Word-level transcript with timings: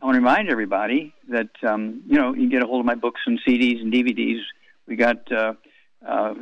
I 0.00 0.04
want 0.04 0.14
to 0.14 0.20
remind 0.20 0.48
everybody 0.48 1.12
that 1.28 1.50
um, 1.66 2.02
you 2.06 2.18
know 2.18 2.32
you 2.32 2.48
get 2.48 2.62
a 2.62 2.66
hold 2.66 2.80
of 2.80 2.86
my 2.86 2.94
books 2.94 3.20
and 3.26 3.40
CDs 3.46 3.80
and 3.80 3.92
DVDs. 3.92 4.40
We 4.86 4.94
got 4.94 5.30
uh, 5.32 5.54
uh, 6.06 6.34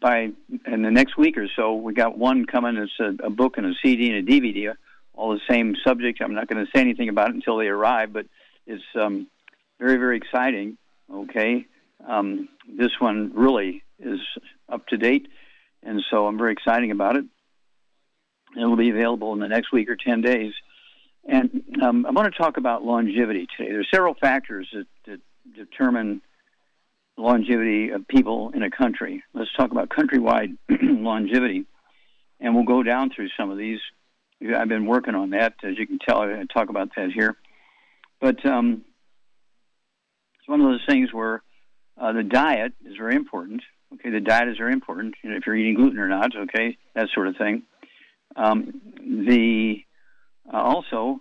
by 0.00 0.30
in 0.66 0.82
the 0.82 0.90
next 0.90 1.16
week 1.16 1.38
or 1.38 1.46
so, 1.54 1.74
we 1.74 1.94
got 1.94 2.18
one 2.18 2.44
coming. 2.44 2.76
It's 2.76 2.92
a, 2.98 3.26
a 3.26 3.30
book 3.30 3.56
and 3.56 3.66
a 3.66 3.72
CD 3.82 4.10
and 4.10 4.28
a 4.28 4.32
DVD, 4.32 4.74
all 5.14 5.32
the 5.32 5.40
same 5.48 5.76
subject. 5.86 6.20
I'm 6.20 6.34
not 6.34 6.48
going 6.48 6.64
to 6.64 6.70
say 6.74 6.80
anything 6.80 7.08
about 7.08 7.28
it 7.28 7.36
until 7.36 7.56
they 7.56 7.68
arrive, 7.68 8.12
but 8.12 8.26
it's 8.66 8.82
um, 9.00 9.28
very 9.78 9.96
very 9.96 10.16
exciting. 10.16 10.76
Okay, 11.12 11.66
um, 12.08 12.48
this 12.68 12.98
one 12.98 13.32
really 13.34 13.84
is 14.00 14.18
up 14.68 14.88
to 14.88 14.96
date, 14.96 15.28
and 15.84 16.02
so 16.10 16.26
I'm 16.26 16.38
very 16.38 16.52
exciting 16.52 16.90
about 16.90 17.14
it. 17.16 17.24
It'll 18.56 18.76
be 18.76 18.90
available 18.90 19.32
in 19.34 19.38
the 19.38 19.48
next 19.48 19.70
week 19.70 19.88
or 19.88 19.94
ten 19.94 20.20
days. 20.20 20.52
And 21.26 21.62
um, 21.82 22.04
I'm 22.06 22.14
going 22.14 22.30
to 22.30 22.36
talk 22.36 22.56
about 22.56 22.84
longevity 22.84 23.46
today. 23.56 23.70
There 23.70 23.80
are 23.80 23.86
several 23.92 24.14
factors 24.14 24.68
that, 24.72 24.86
that 25.06 25.20
determine 25.54 26.20
longevity 27.16 27.90
of 27.90 28.06
people 28.08 28.50
in 28.54 28.62
a 28.62 28.70
country. 28.70 29.22
Let's 29.32 29.52
talk 29.56 29.70
about 29.70 29.88
countrywide 29.88 30.56
longevity, 30.68 31.64
and 32.40 32.54
we'll 32.54 32.64
go 32.64 32.82
down 32.82 33.10
through 33.14 33.28
some 33.38 33.50
of 33.50 33.58
these. 33.58 33.78
I've 34.54 34.68
been 34.68 34.86
working 34.86 35.14
on 35.14 35.30
that, 35.30 35.54
as 35.62 35.78
you 35.78 35.86
can 35.86 35.98
tell. 35.98 36.22
I 36.22 36.44
talk 36.52 36.68
about 36.68 36.90
that 36.96 37.10
here, 37.14 37.36
but 38.20 38.44
um, 38.44 38.84
it's 40.38 40.48
one 40.48 40.60
of 40.60 40.66
those 40.66 40.84
things 40.86 41.12
where 41.12 41.42
uh, 41.98 42.12
the 42.12 42.22
diet 42.22 42.74
is 42.84 42.96
very 42.98 43.14
important. 43.14 43.62
Okay, 43.94 44.10
the 44.10 44.20
diet 44.20 44.48
is 44.48 44.58
very 44.58 44.72
important. 44.72 45.14
You 45.22 45.30
know, 45.30 45.36
if 45.36 45.46
you're 45.46 45.56
eating 45.56 45.74
gluten 45.74 45.98
or 45.98 46.08
not, 46.08 46.36
okay, 46.36 46.76
that 46.94 47.08
sort 47.14 47.28
of 47.28 47.36
thing. 47.36 47.62
Um, 48.36 48.80
the 48.98 49.84
also 50.52 51.20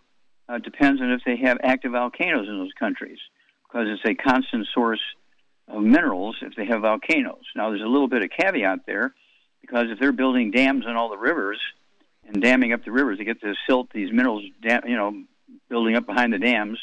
uh, 0.50 0.58
depends 0.58 1.02
on 1.02 1.12
if 1.12 1.22
they 1.25 1.38
have 1.38 1.58
active 1.64 1.92
volcanoes 1.94 2.47
in 2.47 2.58
those 2.58 2.74
countries, 2.78 3.20
because 3.64 3.88
it's 3.88 4.06
a 4.06 4.16
constant 4.16 4.68
source 4.74 5.02
of 5.68 5.81
minerals 5.81 6.36
if 6.42 6.56
they 6.56 6.66
have 6.66 6.81
volcanoes. 6.81 7.46
Now, 7.56 7.70
there's 7.70 7.81
a 7.81 7.88
little 7.88 8.08
bit 8.08 8.24
of 8.24 8.30
caveat 8.30 8.80
there, 8.86 9.14
because 9.62 9.88
if 9.90 10.00
they're 10.00 10.12
building 10.12 10.52
dams 10.52 10.86
on 10.86 10.96
all 10.96 11.09
the 11.09 11.18
rivers 11.18 11.59
and 12.28 12.42
damming 12.42 12.74
up 12.74 12.84
the 12.84 12.92
rivers 12.92 13.18
to 13.20 13.25
get 13.25 13.42
the 13.42 13.56
silt, 13.68 13.88
these 13.94 14.12
minerals, 14.12 14.44
you 14.86 14.96
know, 14.96 15.24
building 15.70 15.96
up 15.96 16.06
behind 16.06 16.34
the 16.34 16.40
dams, 16.40 16.80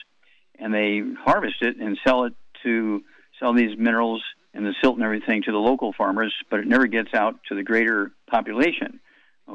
and 0.59 0.73
they 0.73 1.03
harvest 1.25 1.57
it 1.61 1.77
and 1.77 1.99
sell 2.07 2.25
it 2.25 2.35
to 2.63 3.03
sell 3.39 3.53
these 3.53 3.79
minerals 3.79 4.23
and 4.53 4.67
the 4.67 4.75
silt 4.83 4.97
and 4.97 5.05
everything 5.05 5.43
to 5.43 5.53
the 5.53 5.59
local 5.59 5.93
farmers, 5.93 6.35
but 6.51 6.61
it 6.61 6.67
never 6.67 6.87
gets 6.87 7.15
out 7.15 7.37
to 7.49 7.55
the 7.55 7.63
greater 7.63 8.13
population 8.27 9.01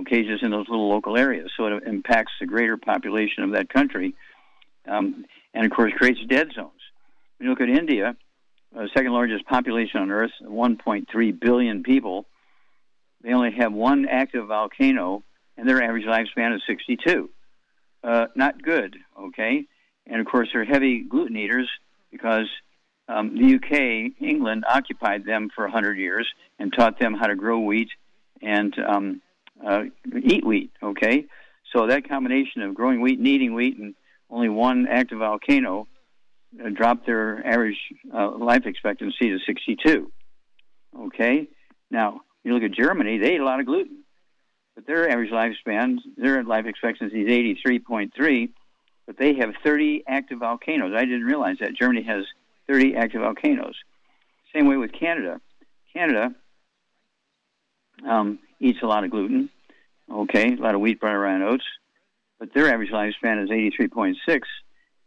just 0.03 0.43
in 0.43 0.51
those 0.51 0.67
little 0.69 0.89
local 0.89 1.17
areas. 1.17 1.51
So 1.55 1.65
it 1.67 1.83
impacts 1.85 2.33
the 2.39 2.45
greater 2.45 2.77
population 2.77 3.43
of 3.43 3.51
that 3.51 3.69
country, 3.69 4.15
um, 4.87 5.25
and 5.53 5.65
of 5.65 5.71
course 5.71 5.93
creates 5.97 6.19
dead 6.27 6.49
zones. 6.53 6.71
When 7.37 7.45
you 7.45 7.49
look 7.49 7.61
at 7.61 7.69
India, 7.69 8.15
uh, 8.77 8.85
second 8.93 9.13
largest 9.13 9.45
population 9.45 10.01
on 10.01 10.11
Earth, 10.11 10.31
1.3 10.41 11.39
billion 11.39 11.83
people, 11.83 12.25
they 13.23 13.33
only 13.33 13.51
have 13.57 13.73
one 13.73 14.05
active 14.07 14.47
volcano, 14.47 15.23
and 15.57 15.67
their 15.67 15.81
average 15.81 16.05
lifespan 16.05 16.55
is 16.55 16.61
62. 16.67 17.29
Uh, 18.03 18.27
not 18.35 18.61
good, 18.61 18.95
okay? 19.19 19.65
And 20.05 20.21
of 20.21 20.27
course, 20.27 20.49
they're 20.53 20.65
heavy 20.65 21.01
gluten 21.01 21.35
eaters 21.35 21.69
because 22.11 22.47
um, 23.07 23.35
the 23.35 23.55
UK, 23.55 24.21
England, 24.21 24.63
occupied 24.69 25.25
them 25.25 25.49
for 25.55 25.63
100 25.65 25.97
years 25.97 26.27
and 26.59 26.71
taught 26.71 26.99
them 26.99 27.13
how 27.13 27.27
to 27.27 27.35
grow 27.35 27.59
wheat 27.59 27.89
and 28.41 28.75
um, 28.79 29.21
uh, 29.65 29.83
eat 30.23 30.45
wheat. 30.45 30.71
Okay, 30.81 31.25
so 31.73 31.87
that 31.87 32.07
combination 32.07 32.61
of 32.61 32.73
growing 32.73 33.01
wheat 33.01 33.19
and 33.19 33.27
eating 33.27 33.53
wheat 33.53 33.77
and 33.77 33.95
only 34.29 34.49
one 34.49 34.87
active 34.87 35.19
volcano 35.19 35.87
uh, 36.63 36.69
dropped 36.69 37.05
their 37.05 37.45
average 37.45 37.77
uh, 38.13 38.31
life 38.31 38.65
expectancy 38.65 39.29
to 39.29 39.39
62. 39.45 40.11
Okay, 40.97 41.47
now 41.91 42.21
you 42.43 42.53
look 42.53 42.63
at 42.63 42.71
Germany; 42.71 43.17
they 43.17 43.35
eat 43.35 43.41
a 43.41 43.45
lot 43.45 43.59
of 43.59 43.65
gluten, 43.65 44.03
but 44.75 44.87
their 44.87 45.09
average 45.09 45.31
lifespan, 45.31 45.97
their 46.17 46.43
life 46.43 46.65
expectancy 46.65 47.21
is 47.21 47.57
83.3. 47.65 48.49
But 49.05 49.19
they 49.19 49.35
have 49.35 49.53
30 49.63 50.03
active 50.07 50.39
volcanoes. 50.39 50.95
I 50.95 51.01
didn't 51.01 51.25
realize 51.25 51.57
that 51.59 51.75
Germany 51.75 52.01
has 52.03 52.25
30 52.67 52.95
active 52.95 53.21
volcanoes. 53.21 53.75
Same 54.51 54.67
way 54.67 54.77
with 54.77 54.91
Canada. 54.93 55.39
Canada 55.93 56.33
um, 58.03 58.39
eats 58.59 58.79
a 58.81 58.87
lot 58.87 59.03
of 59.03 59.11
gluten, 59.11 59.49
okay, 60.11 60.53
a 60.53 60.61
lot 60.61 60.75
of 60.75 60.81
wheat, 60.81 60.99
rye, 61.01 61.33
and 61.33 61.43
oats, 61.43 61.65
but 62.39 62.53
their 62.53 62.71
average 62.71 62.91
lifespan 62.91 63.43
is 63.43 63.49
83.6, 63.49 64.15
and 64.27 64.43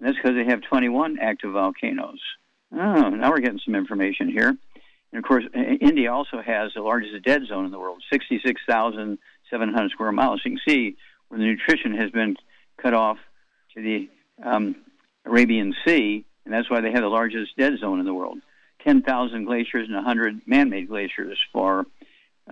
that's 0.00 0.16
because 0.16 0.34
they 0.34 0.44
have 0.44 0.62
21 0.62 1.18
active 1.20 1.52
volcanoes. 1.52 2.20
Oh, 2.72 3.10
now 3.10 3.30
we're 3.30 3.40
getting 3.40 3.60
some 3.64 3.74
information 3.74 4.28
here. 4.28 4.56
And 5.10 5.18
of 5.18 5.24
course, 5.24 5.44
India 5.54 6.12
also 6.12 6.42
has 6.42 6.72
the 6.74 6.82
largest 6.82 7.24
dead 7.24 7.42
zone 7.46 7.64
in 7.64 7.70
the 7.70 7.78
world, 7.78 8.02
66,700 8.12 9.90
square 9.90 10.12
miles. 10.12 10.42
You 10.44 10.52
can 10.52 10.60
see 10.66 10.96
where 11.28 11.38
the 11.38 11.46
nutrition 11.46 11.94
has 11.96 12.10
been 12.10 12.36
cut 12.76 12.94
off 12.94 13.18
to 13.74 13.82
the 13.82 14.08
um, 14.44 14.76
Arabian 15.24 15.74
Sea, 15.86 16.24
and 16.44 16.52
that's 16.52 16.70
why 16.70 16.80
they 16.80 16.92
have 16.92 17.00
the 17.00 17.08
largest 17.08 17.56
dead 17.56 17.78
zone 17.78 18.00
in 18.00 18.06
the 18.06 18.14
world. 18.14 18.38
10,000 18.84 19.44
glaciers 19.44 19.86
and 19.86 19.96
100 19.96 20.46
man 20.46 20.70
made 20.70 20.88
glaciers 20.88 21.38
for 21.52 21.86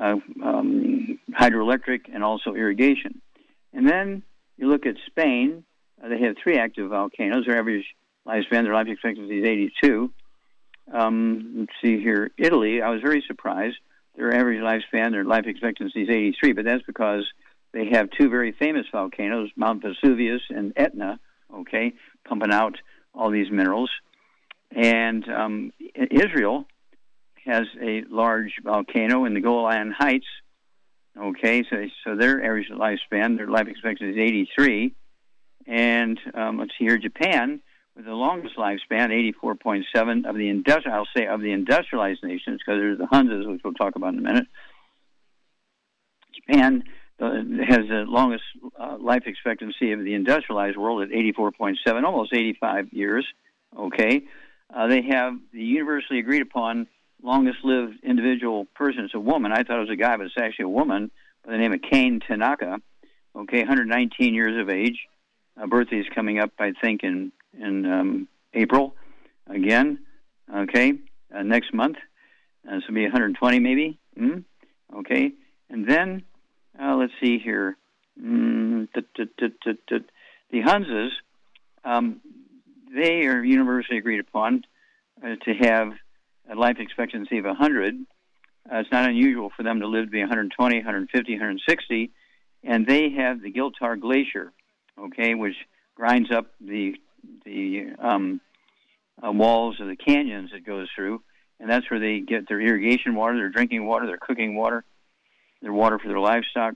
um, 0.01 1.19
hydroelectric, 1.31 2.13
and 2.13 2.23
also 2.23 2.55
irrigation. 2.55 3.21
And 3.73 3.89
then 3.89 4.23
you 4.57 4.69
look 4.69 4.87
at 4.87 4.97
Spain, 5.07 5.65
uh, 6.03 6.09
they 6.09 6.21
have 6.21 6.37
three 6.43 6.59
active 6.59 6.91
volcanoes. 6.91 7.47
Their 7.47 7.59
average 7.59 7.85
lifespan, 8.27 8.65
their 8.65 8.75
life 8.75 8.89
expectancy 8.89 9.41
is 9.41 9.47
82. 9.47 10.13
Um, 10.93 11.55
let's 11.59 11.73
see 11.83 12.01
here. 12.01 12.31
Italy, 12.39 12.83
I 12.83 12.91
was 12.91 13.01
very 13.03 13.23
surprised. 13.27 13.77
Their 14.17 14.35
average 14.35 14.61
lifespan, 14.61 15.11
their 15.11 15.25
life 15.25 15.45
expectancy 15.47 16.03
is 16.03 16.09
83, 16.09 16.53
but 16.53 16.65
that's 16.65 16.83
because 16.87 17.25
they 17.73 17.91
have 17.93 18.09
two 18.19 18.31
very 18.31 18.53
famous 18.53 18.87
volcanoes, 18.91 19.51
Mount 19.57 19.83
Vesuvius 19.83 20.41
and 20.49 20.73
Etna, 20.77 21.21
okay, 21.53 21.93
pumping 22.27 22.53
out 22.53 22.77
all 23.15 23.31
these 23.31 23.51
minerals. 23.51 23.91
And 24.75 25.29
um, 25.29 25.73
Israel, 25.95 26.67
has 27.47 27.67
a 27.81 28.03
large 28.11 28.55
volcano 28.63 29.25
in 29.25 29.35
the 29.35 29.41
Golan 29.41 29.93
Heights. 29.97 30.27
Okay, 31.19 31.65
so 31.71 31.87
so 32.05 32.17
their 32.17 32.45
average 32.45 32.69
lifespan, 32.71 33.39
their 33.39 33.49
life 33.49 33.69
expectancy 33.69 34.11
is 34.11 34.19
83, 34.19 34.95
and 35.67 36.21
um, 36.35 36.59
let's 36.59 36.73
see 36.79 36.85
here, 36.85 36.99
Japan 36.99 37.63
with 37.97 38.05
the 38.05 38.13
longest 38.13 38.57
lifespan, 38.57 39.33
84.7 39.43 40.29
of 40.29 40.37
the 40.37 40.49
industrial, 40.49 40.99
I'll 40.99 41.09
say 41.17 41.27
of 41.27 41.41
the 41.41 41.53
industrialized 41.53 42.23
nations, 42.23 42.61
because 42.61 42.79
there's 42.79 42.99
the 42.99 43.07
Hunzas, 43.07 43.49
which 43.51 43.63
we'll 43.65 43.73
talk 43.73 43.97
about 43.97 44.13
in 44.13 44.19
a 44.19 44.23
minute. 44.23 44.47
Japan 46.35 46.85
uh, 47.19 47.31
has 47.67 47.89
the 47.89 48.05
longest 48.07 48.45
uh, 48.79 48.99
life 49.01 49.23
expectancy 49.25 49.93
of 49.93 50.05
the 50.05 50.13
industrialized 50.13 50.77
world 50.77 51.03
at 51.03 51.09
84.7, 51.09 52.05
almost 52.05 52.35
85 52.35 52.93
years. 52.93 53.27
Okay, 53.77 54.23
uh, 54.75 54.87
they 54.89 55.03
have 55.03 55.39
the 55.53 55.63
universally 55.63 56.19
agreed 56.19 56.43
upon 56.43 56.87
longest 57.23 57.59
lived 57.65 57.95
individual 58.03 58.67
person. 58.75 59.05
It's 59.05 59.15
a 59.15 59.21
woman. 59.21 59.53
I 59.53 59.63
thought 59.63 59.79
it 59.79 59.89
was 59.89 59.91
a 59.91 59.97
guy, 59.97 60.17
but 60.17 60.27
it's 60.27 60.35
actually 60.39 60.65
a 60.65 60.69
woman 60.69 61.11
by 61.45 61.53
the 61.53 61.59
name 61.59 61.73
of 61.73 61.81
Kane 61.83 62.21
Tanaka. 62.27 62.81
Okay, 63.35 63.59
119 63.59 64.35
years 64.35 64.61
of 64.61 64.71
age. 64.71 65.07
uh, 65.61 65.67
birthday 65.67 65.99
is 65.99 66.07
coming 66.15 66.39
up, 66.39 66.53
I 66.59 66.73
think, 66.81 67.03
in 67.03 67.33
in 67.59 67.87
um, 67.87 68.29
April 68.55 68.95
again. 69.47 69.99
Okay, 70.55 70.95
uh, 71.35 71.43
next 71.43 71.75
month. 71.75 71.97
Uh, 72.69 72.81
will 72.89 72.95
be 72.95 73.03
120 73.03 73.61
maybe. 73.61 73.99
Mm? 74.19 74.45
Okay, 74.97 75.33
and 75.71 75.89
then 75.89 76.23
uh, 76.81 76.97
let's 76.97 77.13
see 77.21 77.39
here. 77.39 77.77
Mm, 78.21 78.89
the 78.95 80.61
Hunzas, 80.63 81.11
um, 81.85 82.21
they 82.95 83.27
are 83.27 83.45
universally 83.45 83.99
agreed 83.99 84.21
upon 84.21 84.65
uh, 85.23 85.37
to 85.45 85.55
have 85.55 85.93
a 86.51 86.55
life 86.55 86.77
expectancy 86.79 87.39
of 87.39 87.45
100. 87.45 87.95
Uh, 88.71 88.77
it's 88.79 88.91
not 88.91 89.09
unusual 89.09 89.51
for 89.57 89.63
them 89.63 89.81
to 89.81 89.87
live 89.87 90.07
to 90.07 90.11
be 90.11 90.21
120, 90.21 90.77
150, 90.77 91.33
160, 91.33 92.11
and 92.65 92.87
they 92.87 93.11
have 93.11 93.41
the 93.41 93.53
Giltar 93.53 93.99
Glacier, 94.01 94.53
okay, 94.99 95.35
which 95.35 95.55
grinds 95.95 96.31
up 96.31 96.47
the 96.61 96.95
the 97.45 97.87
um, 97.99 98.41
uh, 99.25 99.33
walls 99.33 99.81
of 99.81 99.89
the 99.89 99.97
canyons 99.97 100.51
it 100.53 100.65
goes 100.65 100.89
through, 100.95 101.23
and 101.59 101.69
that's 101.69 101.91
where 101.91 102.01
they 102.01 102.21
get 102.21 102.49
their 102.49 102.61
irrigation 102.61 103.15
water, 103.15 103.37
their 103.37 103.49
drinking 103.49 103.87
water, 103.87 104.07
their 104.07 104.19
cooking 104.19 104.55
water, 104.55 104.85
their 105.63 105.73
water 105.73 105.99
for 105.99 106.09
their 106.09 106.21
livestock, 106.21 106.75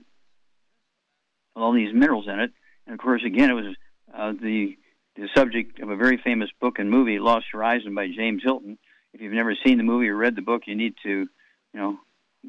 with 1.55 1.63
all 1.63 1.73
these 1.73 1.93
minerals 1.93 2.27
in 2.27 2.39
it. 2.39 2.51
And 2.85 2.93
of 2.93 2.99
course, 2.99 3.21
again, 3.25 3.49
it 3.49 3.53
was 3.53 3.75
uh, 4.13 4.33
the 4.41 4.77
the 5.15 5.27
subject 5.35 5.79
of 5.81 5.89
a 5.89 5.95
very 5.95 6.17
famous 6.17 6.49
book 6.59 6.79
and 6.79 6.89
movie, 6.89 7.19
Lost 7.19 7.45
Horizon 7.51 7.93
by 7.93 8.07
James 8.07 8.41
Hilton. 8.43 8.77
If 9.13 9.21
you've 9.21 9.33
never 9.33 9.55
seen 9.65 9.77
the 9.77 9.83
movie 9.83 10.09
or 10.09 10.15
read 10.15 10.35
the 10.35 10.41
book, 10.41 10.63
you 10.67 10.75
need 10.75 10.95
to, 11.03 11.09
you 11.09 11.27
know, 11.73 11.99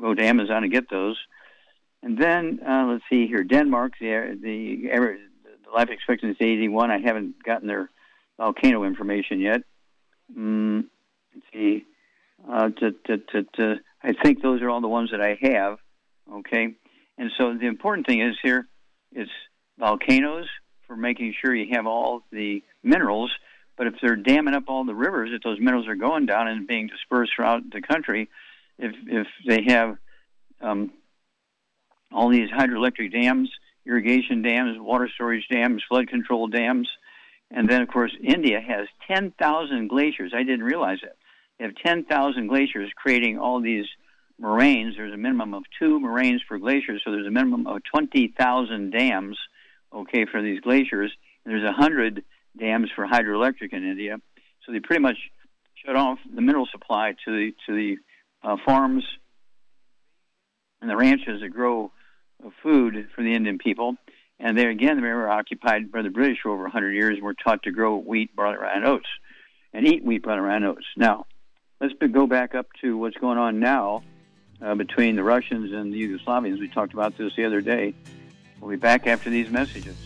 go 0.00 0.14
to 0.14 0.22
Amazon 0.22 0.64
and 0.64 0.72
get 0.72 0.88
those. 0.90 1.18
And 2.02 2.18
then 2.18 2.60
uh, 2.66 2.86
let's 2.90 3.04
see 3.08 3.26
here, 3.26 3.44
Denmark, 3.44 3.94
the 4.00 4.38
the, 4.40 4.88
the 5.64 5.70
life 5.74 5.88
expectancy 5.90 6.44
is 6.44 6.58
81. 6.58 6.90
I 6.90 6.98
haven't 6.98 7.42
gotten 7.42 7.68
their 7.68 7.90
volcano 8.38 8.84
information 8.84 9.40
yet. 9.40 9.62
Mm, 10.36 10.84
let's 11.34 11.46
see. 11.52 11.84
Uh, 12.50 12.70
to, 12.70 12.90
to, 13.06 13.44
to, 13.54 13.76
I 14.02 14.12
think 14.14 14.42
those 14.42 14.62
are 14.62 14.70
all 14.70 14.80
the 14.80 14.88
ones 14.88 15.10
that 15.12 15.20
I 15.20 15.38
have. 15.42 15.78
Okay, 16.32 16.74
and 17.18 17.30
so 17.38 17.54
the 17.54 17.66
important 17.66 18.06
thing 18.06 18.20
is 18.20 18.36
here, 18.42 18.66
it's 19.12 19.30
volcanoes 19.78 20.48
for 20.86 20.96
making 20.96 21.34
sure 21.40 21.54
you 21.54 21.74
have 21.74 21.86
all 21.86 22.22
the 22.32 22.62
minerals. 22.82 23.30
But 23.76 23.86
if 23.86 23.94
they're 24.00 24.16
damming 24.16 24.54
up 24.54 24.64
all 24.68 24.84
the 24.84 24.94
rivers, 24.94 25.30
if 25.32 25.42
those 25.42 25.58
minerals 25.58 25.88
are 25.88 25.94
going 25.94 26.26
down 26.26 26.48
and 26.48 26.66
being 26.66 26.88
dispersed 26.88 27.32
throughout 27.34 27.62
the 27.70 27.80
country, 27.80 28.28
if 28.78 28.94
if 29.06 29.26
they 29.46 29.64
have 29.68 29.96
um, 30.60 30.92
all 32.12 32.28
these 32.28 32.50
hydroelectric 32.50 33.12
dams, 33.12 33.50
irrigation 33.86 34.42
dams, 34.42 34.76
water 34.78 35.08
storage 35.12 35.46
dams, 35.50 35.82
flood 35.88 36.08
control 36.08 36.48
dams, 36.48 36.88
and 37.50 37.68
then 37.68 37.82
of 37.82 37.88
course 37.88 38.12
India 38.22 38.60
has 38.60 38.86
10,000 39.08 39.88
glaciers. 39.88 40.32
I 40.34 40.42
didn't 40.42 40.64
realize 40.64 40.98
that. 41.02 41.16
They 41.58 41.64
have 41.64 41.74
10,000 41.84 42.46
glaciers 42.48 42.90
creating 42.96 43.38
all 43.38 43.60
these 43.60 43.86
moraines. 44.38 44.96
There's 44.96 45.12
a 45.14 45.18
minimum 45.18 45.54
of 45.54 45.64
two 45.78 46.00
moraines 46.00 46.42
per 46.48 46.58
glacier, 46.58 46.98
so 47.04 47.12
there's 47.12 47.26
a 47.26 47.30
minimum 47.30 47.66
of 47.66 47.82
20,000 47.84 48.90
dams, 48.90 49.38
okay, 49.92 50.26
for 50.26 50.42
these 50.42 50.60
glaciers. 50.60 51.12
And 51.44 51.54
there's 51.54 51.64
100 51.64 52.24
dams 52.58 52.90
for 52.94 53.06
hydroelectric 53.06 53.72
in 53.72 53.84
India. 53.84 54.18
So 54.64 54.72
they 54.72 54.80
pretty 54.80 55.02
much 55.02 55.16
shut 55.84 55.96
off 55.96 56.18
the 56.32 56.40
mineral 56.40 56.68
supply 56.70 57.14
to 57.24 57.30
the 57.30 57.54
to 57.66 57.74
the 57.74 57.96
uh, 58.42 58.56
farms 58.64 59.04
and 60.80 60.90
the 60.90 60.96
ranches 60.96 61.40
that 61.40 61.48
grow 61.50 61.92
food 62.62 63.08
for 63.14 63.22
the 63.22 63.34
Indian 63.34 63.58
people. 63.58 63.96
And 64.38 64.58
they 64.58 64.66
again 64.66 65.00
they 65.00 65.08
were 65.08 65.28
occupied 65.28 65.92
by 65.92 66.02
the 66.02 66.10
British 66.10 66.38
for 66.42 66.50
over 66.50 66.64
100 66.64 66.92
years 66.92 67.14
and 67.14 67.22
were 67.22 67.34
taught 67.34 67.62
to 67.64 67.70
grow 67.70 67.96
wheat, 67.96 68.34
barley, 68.34 68.58
rye, 68.58 68.74
and 68.74 68.84
oats, 68.84 69.08
and 69.72 69.86
eat 69.86 70.04
wheat, 70.04 70.22
barley, 70.22 70.40
rye, 70.40 70.56
and 70.56 70.64
oats. 70.64 70.86
Now, 70.96 71.26
let's 71.80 71.94
go 72.12 72.26
back 72.26 72.54
up 72.54 72.66
to 72.80 72.96
what's 72.96 73.16
going 73.16 73.38
on 73.38 73.60
now 73.60 74.02
uh, 74.60 74.74
between 74.74 75.16
the 75.16 75.22
Russians 75.22 75.72
and 75.72 75.92
the 75.92 76.08
Yugoslavians. 76.08 76.58
We 76.58 76.68
talked 76.68 76.92
about 76.92 77.16
this 77.16 77.32
the 77.36 77.44
other 77.44 77.60
day. 77.60 77.94
We'll 78.60 78.70
be 78.70 78.76
back 78.76 79.06
after 79.06 79.30
these 79.30 79.50
messages. 79.50 79.96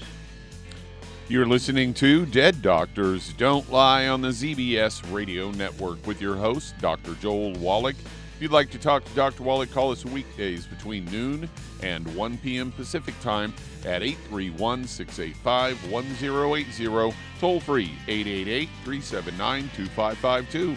You're 1.28 1.44
listening 1.44 1.93
to 1.94 2.25
Dead 2.25 2.62
Doctors 2.62 3.32
Don't 3.32 3.69
Lie 3.73 4.06
on 4.06 4.20
the 4.20 4.28
ZBS 4.28 5.12
Radio 5.12 5.50
Network 5.50 6.06
with 6.06 6.20
your 6.20 6.37
host, 6.37 6.78
Dr. 6.78 7.14
Joel 7.14 7.52
Wallach. 7.55 7.96
If 8.37 8.43
you'd 8.43 8.52
like 8.52 8.70
to 8.70 8.78
talk 8.78 9.05
to 9.05 9.14
Dr. 9.17 9.43
Wallach, 9.43 9.73
call 9.73 9.90
us 9.90 10.05
weekdays 10.05 10.67
between 10.67 11.05
noon 11.06 11.50
and 11.82 12.06
1 12.14 12.38
p.m. 12.38 12.70
Pacific 12.70 13.19
Time 13.20 13.52
at 13.84 14.05
831 14.05 14.87
685 14.87 15.90
1080, 15.90 17.17
toll 17.40 17.58
free 17.58 17.90
888 18.06 18.69
379 18.84 19.62
2552. 19.75 20.76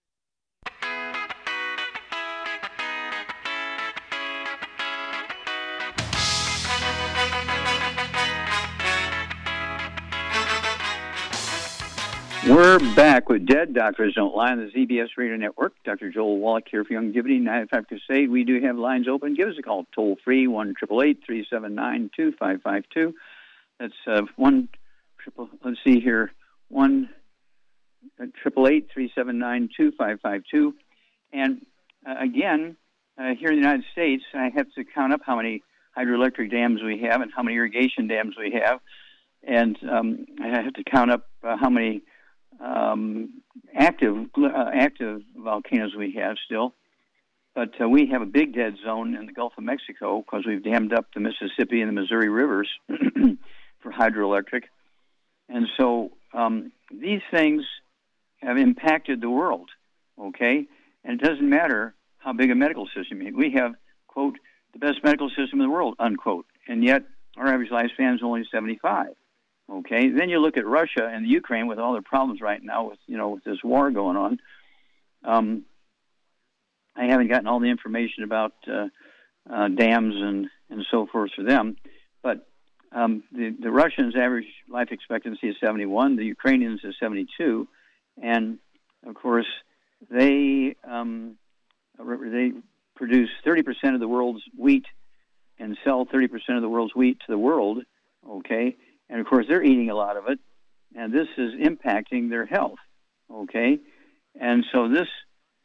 We're 12.49 12.79
back 12.95 13.29
with 13.29 13.45
Dead 13.45 13.75
Doctors 13.75 14.15
Don't 14.15 14.35
Lie 14.35 14.51
on 14.51 14.57
the 14.57 14.71
ZBS 14.71 15.09
Radio 15.15 15.35
Network. 15.35 15.73
Dr. 15.85 16.09
Joel 16.09 16.39
Wallach 16.39 16.65
here 16.71 16.83
for 16.83 16.95
Youngevity, 16.95 17.39
95 17.39 17.87
Crusade. 17.87 18.31
We 18.31 18.43
do 18.43 18.59
have 18.61 18.77
lines 18.77 19.07
open. 19.07 19.35
Give 19.35 19.47
us 19.47 19.53
a 19.59 19.61
call 19.61 19.85
toll 19.93 20.17
free, 20.23 20.47
1 20.47 20.73
379 20.79 22.09
2552. 22.15 23.13
That's 23.79 23.93
uh, 24.07 24.23
1 24.37 24.69
triple, 25.19 25.49
let's 25.63 25.77
see 25.83 25.99
here, 25.99 26.31
1 26.69 27.09
379 28.17 29.69
2552. 29.77 30.73
And 31.31 31.63
uh, 32.07 32.15
again, 32.19 32.75
uh, 33.19 33.35
here 33.39 33.49
in 33.49 33.57
the 33.57 33.61
United 33.61 33.85
States, 33.91 34.23
I 34.33 34.49
have 34.55 34.65
to 34.73 34.83
count 34.83 35.13
up 35.13 35.21
how 35.23 35.35
many 35.35 35.61
hydroelectric 35.95 36.49
dams 36.49 36.81
we 36.81 37.01
have 37.01 37.21
and 37.21 37.31
how 37.31 37.43
many 37.43 37.57
irrigation 37.57 38.07
dams 38.07 38.33
we 38.35 38.59
have. 38.65 38.79
And 39.43 39.77
um, 39.87 40.25
I 40.41 40.47
have 40.47 40.73
to 40.73 40.83
count 40.83 41.11
up 41.11 41.27
uh, 41.43 41.55
how 41.57 41.69
many 41.69 42.01
um, 42.59 43.41
active 43.75 44.15
uh, 44.37 44.69
active 44.73 45.21
volcanoes 45.35 45.93
we 45.97 46.13
have 46.13 46.37
still, 46.45 46.73
but 47.55 47.69
uh, 47.81 47.87
we 47.87 48.07
have 48.07 48.21
a 48.21 48.25
big 48.25 48.53
dead 48.53 48.75
zone 48.83 49.15
in 49.15 49.25
the 49.25 49.33
Gulf 49.33 49.53
of 49.57 49.63
Mexico 49.63 50.21
because 50.21 50.45
we've 50.45 50.63
dammed 50.63 50.93
up 50.93 51.07
the 51.13 51.19
Mississippi 51.19 51.81
and 51.81 51.89
the 51.89 52.01
Missouri 52.01 52.29
rivers 52.29 52.69
for 53.79 53.91
hydroelectric, 53.91 54.63
and 55.49 55.67
so 55.77 56.11
um, 56.33 56.71
these 56.91 57.21
things 57.31 57.63
have 58.41 58.57
impacted 58.57 59.21
the 59.21 59.29
world. 59.29 59.69
Okay, 60.19 60.67
and 61.03 61.21
it 61.21 61.23
doesn't 61.23 61.49
matter 61.49 61.95
how 62.17 62.33
big 62.33 62.51
a 62.51 62.55
medical 62.55 62.87
system 62.95 63.19
we 63.35 63.53
have. 63.55 63.73
Quote 64.07 64.37
the 64.73 64.79
best 64.79 65.03
medical 65.03 65.29
system 65.29 65.59
in 65.59 65.67
the 65.67 65.69
world. 65.69 65.95
Unquote, 65.99 66.45
and 66.67 66.83
yet 66.83 67.03
our 67.37 67.47
average 67.47 67.69
lifespan 67.69 68.15
is 68.15 68.21
only 68.23 68.43
75. 68.51 69.07
Okay, 69.69 70.09
then 70.09 70.29
you 70.29 70.39
look 70.39 70.57
at 70.57 70.65
Russia 70.65 71.09
and 71.11 71.27
Ukraine 71.27 71.67
with 71.67 71.79
all 71.79 71.93
their 71.93 72.01
problems 72.01 72.41
right 72.41 72.61
now 72.61 72.89
with 72.89 72.99
you 73.07 73.17
know 73.17 73.29
with 73.29 73.43
this 73.43 73.63
war 73.63 73.91
going 73.91 74.17
on. 74.17 74.39
Um, 75.23 75.65
I 76.95 77.05
haven't 77.05 77.29
gotten 77.29 77.47
all 77.47 77.59
the 77.59 77.69
information 77.69 78.23
about 78.23 78.53
uh, 78.67 78.87
uh, 79.49 79.67
dams 79.69 80.15
and 80.17 80.47
and 80.69 80.85
so 80.91 81.07
forth 81.11 81.31
for 81.35 81.43
them, 81.43 81.77
but 82.21 82.47
um, 82.91 83.23
the 83.31 83.55
the 83.57 83.71
Russians' 83.71 84.15
average 84.15 84.47
life 84.69 84.89
expectancy 84.91 85.47
is 85.47 85.55
71, 85.61 86.17
the 86.17 86.25
Ukrainians 86.25 86.81
is 86.83 86.95
72, 86.99 87.67
and 88.21 88.57
of 89.07 89.15
course 89.15 89.47
they 90.09 90.75
um, 90.83 91.37
they 91.97 92.51
produce 92.95 93.29
30% 93.45 93.93
of 93.93 93.99
the 93.99 94.07
world's 94.07 94.41
wheat 94.57 94.85
and 95.59 95.77
sell 95.83 96.05
30% 96.05 96.25
of 96.49 96.61
the 96.61 96.69
world's 96.69 96.95
wheat 96.95 97.19
to 97.19 97.25
the 97.29 97.37
world. 97.37 97.83
Okay, 98.27 98.75
and 99.11 99.19
of 99.19 99.27
course, 99.27 99.45
they're 99.47 99.63
eating 99.63 99.89
a 99.89 99.95
lot 99.95 100.15
of 100.15 100.23
it, 100.29 100.39
and 100.95 101.13
this 101.13 101.27
is 101.37 101.53
impacting 101.53 102.29
their 102.29 102.45
health. 102.45 102.79
Okay, 103.29 103.77
and 104.39 104.65
so 104.71 104.87
this 104.87 105.07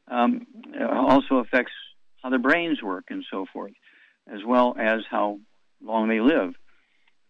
um, 0.09 0.47
also 0.81 1.37
affects 1.37 1.73
how 2.23 2.31
their 2.31 2.41
brains 2.41 2.83
work 2.83 3.05
and 3.09 3.25
so 3.31 3.47
forth, 3.53 3.73
as 4.31 4.41
well 4.45 4.75
as 4.79 5.03
how 5.09 5.39
long 5.83 6.09
they 6.09 6.21
live. 6.21 6.55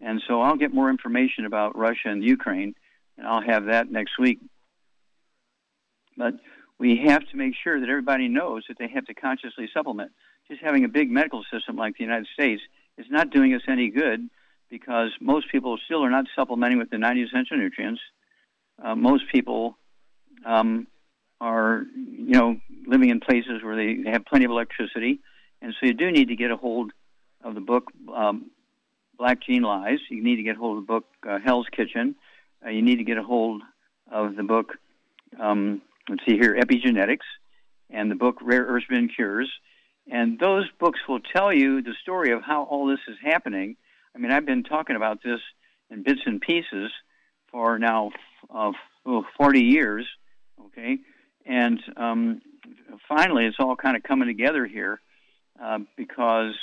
And 0.00 0.22
so 0.26 0.40
I'll 0.40 0.56
get 0.56 0.74
more 0.74 0.90
information 0.90 1.44
about 1.44 1.76
Russia 1.76 2.08
and 2.08 2.24
Ukraine, 2.24 2.74
and 3.16 3.26
I'll 3.26 3.42
have 3.42 3.66
that 3.66 3.90
next 3.90 4.18
week. 4.18 4.40
But 6.16 6.34
we 6.78 7.02
have 7.06 7.26
to 7.28 7.36
make 7.36 7.54
sure 7.62 7.78
that 7.78 7.88
everybody 7.88 8.28
knows 8.28 8.64
that 8.68 8.78
they 8.78 8.88
have 8.88 9.06
to 9.06 9.14
consciously 9.14 9.68
supplement. 9.72 10.12
Just 10.48 10.62
having 10.62 10.84
a 10.84 10.88
big 10.88 11.10
medical 11.10 11.44
system 11.52 11.76
like 11.76 11.96
the 11.96 12.04
United 12.04 12.28
States 12.32 12.62
is 12.96 13.06
not 13.10 13.30
doing 13.30 13.54
us 13.54 13.62
any 13.68 13.90
good 13.90 14.28
because 14.70 15.10
most 15.20 15.50
people 15.50 15.78
still 15.84 16.04
are 16.04 16.10
not 16.10 16.26
supplementing 16.34 16.78
with 16.78 16.90
the 16.90 16.98
90 16.98 17.22
essential 17.22 17.56
nutrients. 17.56 18.00
Uh, 18.82 18.94
most 18.94 19.24
people 19.32 19.76
um, 20.44 20.86
are, 21.40 21.84
you 21.94 22.34
know, 22.34 22.56
living 22.86 23.10
in 23.10 23.20
places 23.20 23.62
where 23.62 23.76
they 23.76 24.10
have 24.10 24.24
plenty 24.26 24.44
of 24.44 24.50
electricity, 24.50 25.20
and 25.62 25.74
so 25.78 25.86
you 25.86 25.94
do 25.94 26.10
need 26.10 26.28
to 26.28 26.36
get 26.36 26.50
a 26.50 26.56
hold 26.56 26.92
of 27.42 27.54
the 27.54 27.60
book 27.60 27.90
um, 28.14 28.50
Black 29.18 29.42
Gene 29.42 29.62
Lies. 29.62 29.98
You 30.10 30.22
need 30.22 30.36
to 30.36 30.42
get 30.42 30.56
a 30.56 30.58
hold 30.58 30.78
of 30.78 30.86
the 30.86 30.92
book 30.92 31.04
uh, 31.26 31.38
Hell's 31.44 31.66
Kitchen. 31.74 32.16
Uh, 32.64 32.70
you 32.70 32.82
need 32.82 32.96
to 32.96 33.04
get 33.04 33.18
a 33.18 33.22
hold 33.22 33.62
of 34.10 34.36
the 34.36 34.42
book. 34.42 34.74
Um, 35.40 35.82
let's 36.08 36.22
see 36.26 36.36
here, 36.36 36.54
Epigenetics, 36.54 37.26
and 37.90 38.10
the 38.10 38.14
book 38.14 38.38
Rare 38.42 38.64
Earth 38.64 38.84
Spin 38.84 39.08
Cures. 39.08 39.50
And 40.10 40.38
those 40.38 40.68
books 40.78 41.00
will 41.08 41.20
tell 41.20 41.52
you 41.52 41.82
the 41.82 41.94
story 42.02 42.32
of 42.32 42.42
how 42.42 42.64
all 42.64 42.86
this 42.86 43.00
is 43.08 43.16
happening 43.22 43.76
I 44.16 44.18
mean, 44.18 44.32
I've 44.32 44.46
been 44.46 44.64
talking 44.64 44.96
about 44.96 45.22
this 45.22 45.40
in 45.90 46.02
bits 46.02 46.20
and 46.24 46.40
pieces 46.40 46.90
for 47.50 47.78
now 47.78 48.12
uh, 48.52 48.72
40 49.36 49.60
years, 49.60 50.06
okay? 50.66 50.98
And 51.44 51.78
um, 51.98 52.40
finally, 53.06 53.44
it's 53.44 53.58
all 53.60 53.76
kind 53.76 53.94
of 53.94 54.02
coming 54.02 54.26
together 54.26 54.64
here 54.64 55.00
uh, 55.62 55.80
because 55.98 56.54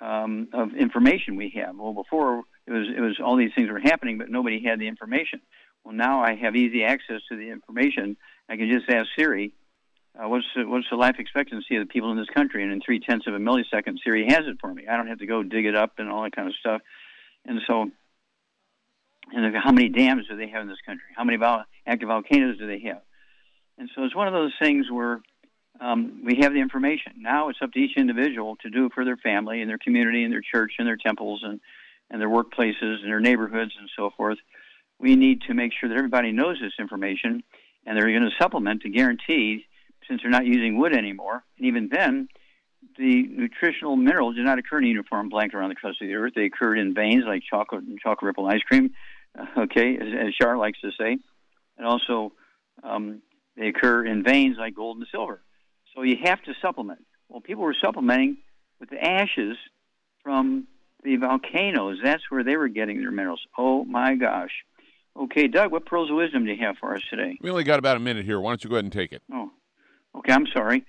um, 0.00 0.48
of 0.52 0.74
information 0.74 1.34
we 1.34 1.52
have. 1.56 1.76
Well, 1.76 1.92
before 1.92 2.44
it 2.66 2.72
was 2.72 2.86
it 2.96 3.00
was 3.00 3.18
all 3.22 3.36
these 3.36 3.52
things 3.54 3.68
were 3.68 3.80
happening, 3.80 4.18
but 4.18 4.30
nobody 4.30 4.62
had 4.62 4.78
the 4.78 4.86
information. 4.86 5.40
Well, 5.84 5.94
now 5.94 6.22
I 6.22 6.34
have 6.36 6.54
easy 6.54 6.84
access 6.84 7.20
to 7.30 7.36
the 7.36 7.50
information. 7.50 8.16
I 8.48 8.56
can 8.56 8.70
just 8.70 8.88
ask 8.88 9.08
Siri, 9.16 9.52
uh, 10.18 10.28
what's 10.28 10.46
the, 10.54 10.64
what's 10.64 10.86
the 10.90 10.96
life 10.96 11.16
expectancy 11.18 11.76
of 11.76 11.86
the 11.86 11.92
people 11.92 12.10
in 12.10 12.16
this 12.16 12.28
country? 12.34 12.62
And 12.62 12.72
in 12.72 12.80
three 12.80 13.00
tenths 13.00 13.26
of 13.26 13.34
a 13.34 13.38
millisecond, 13.38 13.98
Siri 14.02 14.26
has 14.28 14.46
it 14.46 14.58
for 14.60 14.72
me. 14.72 14.86
I 14.88 14.96
don't 14.96 15.08
have 15.08 15.18
to 15.18 15.26
go 15.26 15.42
dig 15.42 15.66
it 15.66 15.76
up 15.76 15.94
and 15.98 16.10
all 16.10 16.22
that 16.22 16.34
kind 16.34 16.48
of 16.48 16.54
stuff. 16.58 16.80
And 17.44 17.60
so, 17.66 17.90
and 19.32 19.56
how 19.56 19.72
many 19.72 19.88
dams 19.88 20.26
do 20.28 20.36
they 20.36 20.48
have 20.48 20.62
in 20.62 20.68
this 20.68 20.80
country? 20.86 21.06
How 21.14 21.24
many 21.24 21.36
vol- 21.36 21.64
active 21.86 22.08
volcanoes 22.08 22.58
do 22.58 22.66
they 22.66 22.80
have? 22.86 23.02
And 23.78 23.90
so 23.94 24.04
it's 24.04 24.16
one 24.16 24.26
of 24.26 24.32
those 24.32 24.52
things 24.60 24.86
where 24.90 25.20
um, 25.80 26.22
we 26.24 26.38
have 26.40 26.54
the 26.54 26.60
information. 26.60 27.12
Now 27.18 27.50
it's 27.50 27.58
up 27.60 27.72
to 27.72 27.78
each 27.78 27.96
individual 27.96 28.56
to 28.62 28.70
do 28.70 28.86
it 28.86 28.92
for 28.94 29.04
their 29.04 29.18
family 29.18 29.60
and 29.60 29.68
their 29.68 29.78
community 29.78 30.24
and 30.24 30.32
their 30.32 30.40
church 30.40 30.74
and 30.78 30.86
their 30.86 30.96
temples 30.96 31.42
and, 31.44 31.60
and 32.10 32.20
their 32.20 32.28
workplaces 32.28 33.02
and 33.02 33.10
their 33.10 33.20
neighborhoods 33.20 33.72
and 33.78 33.90
so 33.96 34.10
forth. 34.16 34.38
We 34.98 35.14
need 35.14 35.42
to 35.42 35.54
make 35.54 35.72
sure 35.78 35.90
that 35.90 35.98
everybody 35.98 36.32
knows 36.32 36.58
this 36.58 36.72
information 36.78 37.42
and 37.84 37.96
they're 37.96 38.10
going 38.10 38.22
to 38.22 38.42
supplement 38.42 38.82
to 38.82 38.88
guarantee 38.88 39.66
since 40.08 40.22
they're 40.22 40.30
not 40.30 40.46
using 40.46 40.78
wood 40.78 40.94
anymore. 40.94 41.44
And 41.58 41.66
even 41.66 41.88
then, 41.90 42.28
the 42.98 43.26
nutritional 43.28 43.96
minerals 43.96 44.36
do 44.36 44.42
not 44.42 44.58
occur 44.58 44.78
in 44.78 44.84
a 44.84 44.88
uniform 44.88 45.28
blanket 45.28 45.56
around 45.56 45.70
the 45.70 45.74
crust 45.74 46.00
of 46.00 46.08
the 46.08 46.14
earth. 46.14 46.32
They 46.34 46.44
occur 46.44 46.76
in 46.76 46.94
veins 46.94 47.24
like 47.26 47.42
chocolate 47.48 47.84
and 47.84 47.98
chocolate 47.98 48.26
ripple 48.26 48.46
ice 48.46 48.62
cream, 48.62 48.90
okay, 49.58 49.96
as, 49.96 50.28
as 50.28 50.34
Char 50.34 50.56
likes 50.56 50.80
to 50.80 50.90
say. 50.98 51.18
And 51.76 51.86
also, 51.86 52.32
um, 52.82 53.22
they 53.56 53.68
occur 53.68 54.04
in 54.04 54.22
veins 54.22 54.56
like 54.58 54.74
gold 54.74 54.98
and 54.98 55.06
silver. 55.10 55.42
So 55.94 56.02
you 56.02 56.16
have 56.24 56.42
to 56.42 56.54
supplement. 56.60 57.04
Well, 57.28 57.40
people 57.40 57.64
were 57.64 57.76
supplementing 57.80 58.38
with 58.80 58.90
the 58.90 59.02
ashes 59.02 59.56
from 60.22 60.66
the 61.02 61.16
volcanoes. 61.16 61.98
That's 62.02 62.22
where 62.30 62.44
they 62.44 62.56
were 62.56 62.68
getting 62.68 63.00
their 63.00 63.10
minerals. 63.10 63.40
Oh 63.58 63.84
my 63.84 64.14
gosh. 64.14 64.52
Okay, 65.18 65.48
Doug, 65.48 65.72
what 65.72 65.86
pearls 65.86 66.10
of 66.10 66.16
wisdom 66.16 66.44
do 66.44 66.52
you 66.52 66.58
have 66.64 66.76
for 66.78 66.94
us 66.94 67.02
today? 67.08 67.38
We 67.40 67.50
only 67.50 67.64
got 67.64 67.78
about 67.78 67.96
a 67.96 68.00
minute 68.00 68.26
here. 68.26 68.38
Why 68.38 68.50
don't 68.50 68.62
you 68.62 68.68
go 68.68 68.76
ahead 68.76 68.84
and 68.84 68.92
take 68.92 69.12
it? 69.12 69.22
Oh, 69.32 69.50
Okay, 70.16 70.32
I'm 70.32 70.46
sorry. 70.52 70.84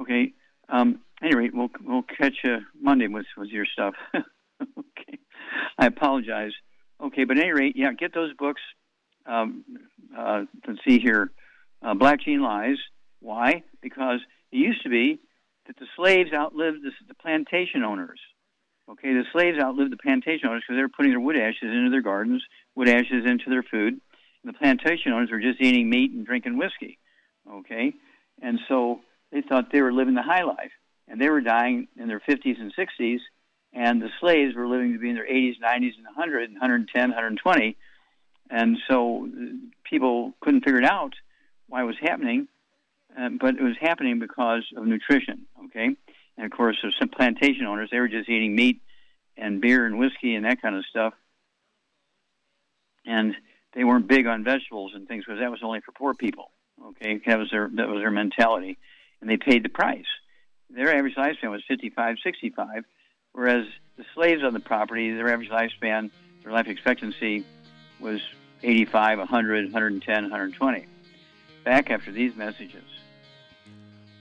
Okay. 0.00 0.32
Um, 0.68 1.00
anyway, 1.22 1.50
we'll 1.52 1.70
we'll 1.84 2.02
catch 2.02 2.34
you 2.44 2.58
Monday 2.80 3.06
with 3.06 3.26
with 3.36 3.48
your 3.48 3.66
stuff. 3.66 3.94
okay. 4.14 5.18
I 5.78 5.86
apologize. 5.86 6.52
Okay, 7.02 7.24
but 7.24 7.38
at 7.38 7.44
any 7.44 7.52
rate, 7.52 7.76
yeah, 7.76 7.92
get 7.92 8.14
those 8.14 8.32
books. 8.34 8.60
Um, 9.26 9.64
uh, 10.16 10.44
let's 10.66 10.80
see 10.86 10.98
here. 10.98 11.30
Uh, 11.82 11.94
Black 11.94 12.20
Gene 12.20 12.42
Lies. 12.42 12.76
Why? 13.20 13.62
Because 13.82 14.20
it 14.52 14.56
used 14.56 14.82
to 14.82 14.88
be 14.88 15.18
that 15.66 15.78
the 15.78 15.86
slaves 15.96 16.30
outlived 16.34 16.82
the, 16.82 16.90
the 17.08 17.14
plantation 17.14 17.82
owners. 17.82 18.20
Okay, 18.90 19.12
the 19.12 19.24
slaves 19.32 19.58
outlived 19.62 19.92
the 19.92 19.96
plantation 19.96 20.48
owners 20.48 20.64
because 20.66 20.76
they 20.76 20.82
were 20.82 20.88
putting 20.88 21.12
their 21.12 21.20
wood 21.20 21.36
ashes 21.36 21.62
into 21.62 21.90
their 21.90 22.02
gardens, 22.02 22.42
wood 22.74 22.88
ashes 22.88 23.24
into 23.24 23.48
their 23.48 23.62
food. 23.62 24.00
And 24.42 24.54
the 24.54 24.58
plantation 24.58 25.12
owners 25.12 25.30
were 25.30 25.40
just 25.40 25.60
eating 25.60 25.88
meat 25.88 26.10
and 26.10 26.26
drinking 26.26 26.58
whiskey. 26.58 26.98
Okay, 27.48 27.94
and 28.42 28.58
so 28.68 29.00
they 29.32 29.42
thought 29.42 29.72
they 29.72 29.82
were 29.82 29.92
living 29.92 30.14
the 30.14 30.22
high 30.22 30.44
life. 30.44 30.72
And 31.08 31.20
they 31.20 31.28
were 31.28 31.40
dying 31.40 31.88
in 31.96 32.08
their 32.08 32.20
50s 32.20 32.60
and 32.60 32.72
60s, 32.74 33.18
and 33.72 34.00
the 34.00 34.10
slaves 34.20 34.54
were 34.54 34.68
living 34.68 34.92
to 34.92 34.98
be 34.98 35.08
in 35.08 35.16
their 35.16 35.26
80s, 35.26 35.54
90s, 35.60 35.96
and 35.96 36.04
100, 36.04 36.52
110, 36.52 37.02
120. 37.10 37.76
And 38.50 38.78
so 38.88 39.28
people 39.84 40.32
couldn't 40.40 40.64
figure 40.64 40.80
it 40.80 40.84
out 40.84 41.14
why 41.68 41.82
it 41.82 41.86
was 41.86 41.96
happening, 42.00 42.48
um, 43.16 43.38
but 43.40 43.56
it 43.56 43.62
was 43.62 43.76
happening 43.80 44.18
because 44.18 44.64
of 44.76 44.86
nutrition, 44.86 45.46
okay? 45.66 45.96
And 46.36 46.46
of 46.46 46.52
course, 46.52 46.76
some 46.98 47.08
plantation 47.08 47.66
owners, 47.66 47.90
they 47.90 47.98
were 47.98 48.08
just 48.08 48.28
eating 48.28 48.54
meat 48.54 48.80
and 49.36 49.60
beer 49.60 49.86
and 49.86 49.98
whiskey 49.98 50.34
and 50.34 50.44
that 50.44 50.62
kind 50.62 50.76
of 50.76 50.84
stuff. 50.86 51.14
And 53.04 53.34
they 53.74 53.84
weren't 53.84 54.08
big 54.08 54.26
on 54.26 54.44
vegetables 54.44 54.92
and 54.94 55.06
things 55.06 55.24
because 55.24 55.40
that 55.40 55.50
was 55.50 55.60
only 55.62 55.80
for 55.80 55.92
poor 55.92 56.14
people. 56.14 56.50
Okay, 56.88 57.20
that 57.26 57.38
was 57.38 57.50
their 57.50 57.70
that 57.74 57.88
was 57.88 57.98
their 57.98 58.10
mentality, 58.10 58.78
and 59.20 59.28
they 59.28 59.36
paid 59.36 59.64
the 59.64 59.68
price. 59.68 60.06
Their 60.70 60.96
average 60.96 61.16
lifespan 61.16 61.50
was 61.50 61.62
55, 61.68 62.16
65, 62.22 62.84
whereas 63.32 63.66
the 63.96 64.04
slaves 64.14 64.42
on 64.44 64.54
the 64.54 64.60
property, 64.60 65.12
their 65.12 65.28
average 65.28 65.50
lifespan, 65.50 66.10
their 66.42 66.52
life 66.52 66.68
expectancy 66.68 67.44
was 67.98 68.20
85, 68.62 69.18
100, 69.18 69.64
110, 69.64 70.22
120. 70.22 70.86
Back 71.64 71.90
after 71.90 72.12
these 72.12 72.34
messages. 72.36 72.84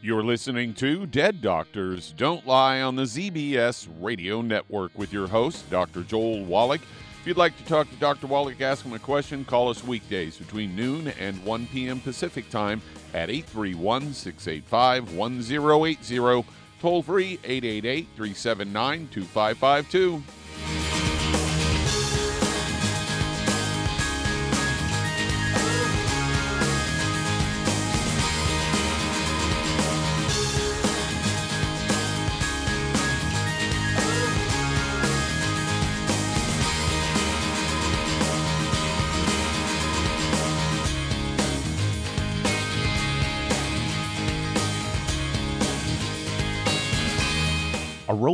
You're 0.01 0.23
listening 0.23 0.73
to 0.75 1.05
Dead 1.05 1.41
Doctors 1.41 2.13
Don't 2.15 2.47
Lie 2.47 2.81
on 2.81 2.95
the 2.95 3.03
ZBS 3.03 3.89
Radio 3.99 4.41
Network 4.41 4.97
with 4.97 5.11
your 5.11 5.27
host, 5.27 5.69
Dr. 5.69 6.03
Joel 6.03 6.45
Wallach. 6.45 6.81
If 7.29 7.35
you'd 7.35 7.41
like 7.41 7.57
to 7.57 7.65
talk 7.65 7.87
to 7.91 7.95
Dr. 7.97 8.25
Wallach, 8.25 8.59
ask 8.59 8.83
him 8.83 8.93
a 8.93 8.97
question, 8.97 9.45
call 9.45 9.69
us 9.69 9.83
weekdays 9.83 10.35
between 10.37 10.75
noon 10.75 11.09
and 11.19 11.45
1 11.45 11.67
p.m. 11.67 11.99
Pacific 11.99 12.49
Time 12.49 12.81
at 13.13 13.29
831 13.29 14.15
685 14.15 15.13
1080. 15.15 16.45
Toll 16.81 17.03
free 17.03 17.33
888 17.43 18.07
379 18.15 19.09
2552. 19.11 20.23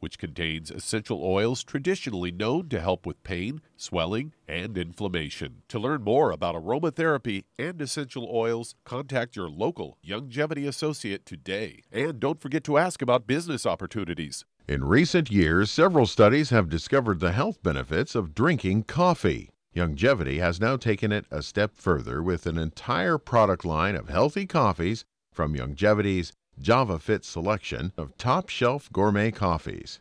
which 0.00 0.18
contains 0.18 0.70
essential 0.70 1.22
oils 1.22 1.64
traditionally 1.64 2.30
known 2.30 2.68
to 2.68 2.80
help 2.80 3.06
with 3.06 3.22
pain, 3.22 3.60
swelling, 3.76 4.32
and 4.46 4.76
inflammation. 4.78 5.62
To 5.68 5.78
learn 5.78 6.02
more 6.02 6.30
about 6.30 6.54
aromatherapy 6.54 7.44
and 7.58 7.80
essential 7.80 8.28
oils, 8.30 8.74
contact 8.84 9.36
your 9.36 9.48
local 9.48 9.98
Youngevity 10.06 10.66
associate 10.66 11.26
today. 11.26 11.82
And 11.92 12.20
don't 12.20 12.40
forget 12.40 12.64
to 12.64 12.78
ask 12.78 13.02
about 13.02 13.26
business 13.26 13.66
opportunities. 13.66 14.44
In 14.68 14.84
recent 14.84 15.30
years, 15.30 15.70
several 15.70 16.06
studies 16.06 16.50
have 16.50 16.68
discovered 16.68 17.20
the 17.20 17.32
health 17.32 17.62
benefits 17.62 18.14
of 18.14 18.34
drinking 18.34 18.82
coffee. 18.84 19.50
Youngevity 19.74 20.40
has 20.40 20.60
now 20.60 20.76
taken 20.76 21.12
it 21.12 21.24
a 21.30 21.42
step 21.42 21.72
further 21.74 22.22
with 22.22 22.46
an 22.46 22.58
entire 22.58 23.16
product 23.16 23.64
line 23.64 23.94
of 23.94 24.08
healthy 24.08 24.44
coffees 24.44 25.04
from 25.32 25.54
Youngevity's 25.54 26.32
JavaFit 26.62 27.24
selection 27.24 27.92
of 27.96 28.16
top 28.16 28.48
shelf 28.48 28.92
gourmet 28.92 29.30
coffees. 29.30 30.00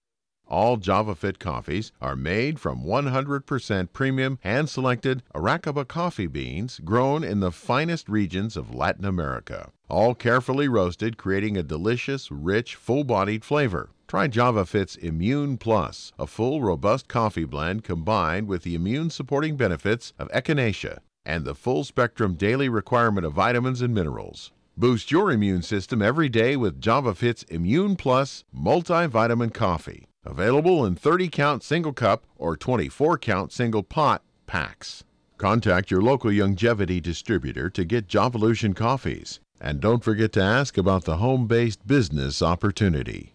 All 0.50 0.78
JavaFit 0.78 1.39
coffees 1.39 1.91
are 2.00 2.15
made 2.15 2.58
from 2.60 2.84
100% 2.84 3.91
premium 3.91 4.39
hand 4.41 4.70
selected 4.70 5.22
Arabica 5.36 5.86
coffee 5.86 6.28
beans 6.28 6.80
grown 6.86 7.24
in 7.24 7.41
the 7.41 7.52
finest 7.52 8.08
regions 8.08 8.56
of 8.56 8.74
Latin 8.74 9.04
America. 9.04 9.72
All 9.89 10.15
carefully 10.15 10.70
roasted, 10.70 11.17
creating 11.17 11.58
a 11.58 11.63
delicious, 11.63 12.32
rich, 12.32 12.76
full 12.76 13.04
bodied 13.04 13.43
flavor. 13.43 13.89
Try 14.08 14.30
JavaFit's 14.30 14.96
Immune 14.96 15.58
Plus, 15.58 16.13
a 16.17 16.26
full, 16.26 16.62
robust 16.62 17.10
coffee 17.10 17.43
blend 17.43 17.84
combined 17.84 18.48
with 18.48 18.63
the 18.63 18.74
immune 18.74 19.10
supporting 19.10 19.58
benefits 19.58 20.13
of 20.17 20.30
echinacea 20.30 21.00
and 21.26 21.43
the 21.43 21.56
full 21.56 21.84
spectrum 21.84 22.36
daily 22.36 22.70
requirement 22.70 23.26
of 23.26 23.34
vitamins 23.34 23.82
and 23.82 23.93
minerals. 23.93 24.54
Boost 24.80 25.10
your 25.10 25.32
immune 25.32 25.63
system 25.63 26.04
every 26.04 26.30
day 26.30 26.56
with 26.56 26.80
JavaFit's 26.80 27.42
Immune 27.50 27.96
Plus 27.96 28.44
multivitamin 28.56 29.52
coffee. 29.52 30.06
Available 30.24 30.86
in 30.86 30.94
30 30.96 31.30
count 31.30 31.63
single 31.63 31.94
cup 31.94 32.28
or 32.36 32.56
24 32.56 33.18
count 33.18 33.52
single 33.52 33.82
pot 33.82 34.22
packs. 34.46 35.04
Contact 35.40 35.90
your 35.90 36.04
local 36.04 36.30
Youngevity 36.30 37.02
distributor 37.02 37.72
to 37.72 37.84
get 37.86 38.08
Javalution 38.08 38.76
coffees. 38.76 39.40
And 39.60 39.80
don't 39.80 40.04
forget 40.04 40.32
to 40.34 40.44
ask 40.44 40.78
about 40.78 41.06
the 41.06 41.18
home 41.18 41.48
based 41.48 41.88
business 41.88 42.44
opportunity. 42.44 43.34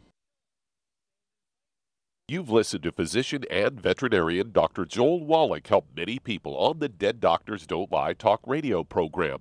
You've 2.28 2.50
listened 2.50 2.84
to 2.84 2.92
physician 2.92 3.42
and 3.50 3.80
veterinarian 3.80 4.52
Dr. 4.52 4.84
Joel 4.84 5.24
Wallach 5.24 5.66
help 5.66 5.86
many 5.96 6.20
people 6.20 6.56
on 6.56 6.78
the 6.78 6.88
Dead 6.88 7.18
Doctors 7.18 7.66
Don't 7.66 7.90
Lie 7.90 8.12
talk 8.12 8.42
radio 8.46 8.84
program. 8.84 9.40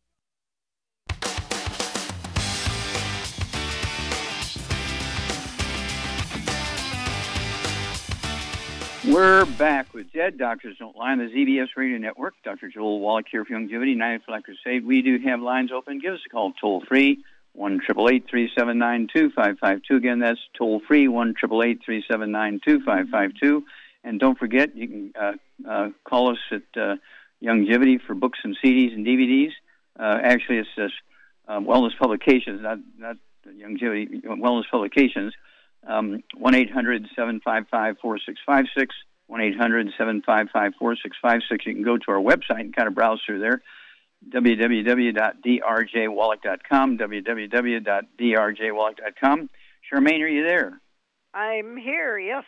We're 9.03 9.45
back 9.45 9.95
with 9.95 10.13
Dead 10.13 10.37
Doctors 10.37 10.77
Don't 10.77 10.95
Lie 10.95 11.13
on 11.13 11.17
the 11.17 11.23
ZBS 11.23 11.69
Radio 11.75 11.97
Network. 11.97 12.35
Dr. 12.43 12.69
Joel 12.69 12.99
Wallach 12.99 13.25
here 13.31 13.43
for 13.43 13.53
Youngevity, 13.53 13.89
United 13.89 14.21
for 14.23 14.31
Life 14.31 14.43
Crusade. 14.43 14.85
We 14.85 15.01
do 15.01 15.17
have 15.25 15.41
lines 15.41 15.71
open. 15.71 15.97
Give 15.97 16.13
us 16.13 16.19
a 16.23 16.29
call 16.29 16.53
toll 16.61 16.83
free, 16.87 17.17
1 17.53 17.81
379 17.81 19.07
2552. 19.11 19.95
Again, 19.95 20.19
that's 20.19 20.39
toll 20.55 20.81
free, 20.87 21.07
1 21.07 21.33
379 21.33 22.61
2552. 22.63 23.65
And 24.03 24.19
don't 24.19 24.37
forget, 24.37 24.77
you 24.77 24.87
can 24.87 25.13
uh, 25.19 25.33
uh, 25.67 25.89
call 26.03 26.33
us 26.33 26.39
at 26.51 26.61
uh, 26.79 26.97
Youngevity 27.41 27.99
for 28.05 28.13
books 28.13 28.37
and 28.43 28.55
CDs 28.63 28.93
and 28.93 29.03
DVDs. 29.03 29.49
Uh, 29.99 30.19
actually, 30.23 30.59
it's 30.59 30.69
just 30.75 30.93
um, 31.47 31.65
Wellness 31.65 31.97
Publications, 31.97 32.61
not, 32.61 32.77
not 32.99 33.17
Youngevity, 33.47 34.23
Wellness 34.25 34.69
Publications 34.69 35.33
Um, 35.87 36.23
1 36.37 36.55
800 36.55 37.07
755 37.15 37.97
4656. 38.01 38.95
1 39.27 39.41
800 39.41 39.87
755 39.97 40.73
4656. 40.77 41.65
You 41.65 41.73
can 41.73 41.83
go 41.83 41.97
to 41.97 42.11
our 42.11 42.21
website 42.21 42.61
and 42.61 42.75
kind 42.75 42.87
of 42.87 42.95
browse 42.95 43.21
through 43.25 43.39
there 43.39 43.61
www.drjwallach.com. 44.29 46.97
www.drjwallach.com. 46.97 49.49
Charmaine, 49.91 50.21
are 50.21 50.27
you 50.27 50.43
there? 50.43 50.79
I'm 51.33 51.75
here, 51.77 52.19
yes. 52.19 52.43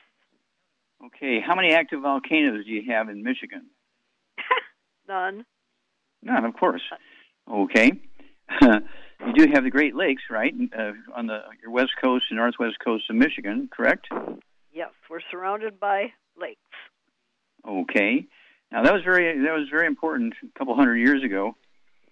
Okay, 1.05 1.39
how 1.45 1.55
many 1.55 1.73
active 1.73 2.01
volcanoes 2.01 2.65
do 2.65 2.71
you 2.71 2.91
have 2.91 3.07
in 3.09 3.23
Michigan? 3.23 3.65
None. 5.07 5.45
None, 6.21 6.45
of 6.45 6.53
course. 6.53 6.83
Uh, 6.91 6.97
okay. 7.63 7.93
you 9.25 9.33
do 9.33 9.51
have 9.53 9.63
the 9.63 9.69
Great 9.69 9.95
Lakes, 9.95 10.23
right, 10.29 10.53
uh, 10.77 10.91
on 11.15 11.27
the 11.27 11.39
your 11.61 11.71
west 11.71 11.91
coast 12.01 12.25
and 12.29 12.37
northwest 12.37 12.77
coast 12.83 13.05
of 13.09 13.15
Michigan, 13.15 13.69
correct? 13.71 14.07
Yes, 14.73 14.89
we're 15.09 15.21
surrounded 15.31 15.79
by 15.79 16.13
lakes. 16.39 16.59
Okay. 17.67 18.25
Now 18.71 18.83
that 18.83 18.93
was 18.93 19.03
very 19.03 19.39
that 19.43 19.53
was 19.53 19.67
very 19.69 19.87
important 19.87 20.33
a 20.43 20.59
couple 20.59 20.75
hundred 20.75 20.97
years 20.97 21.23
ago. 21.23 21.55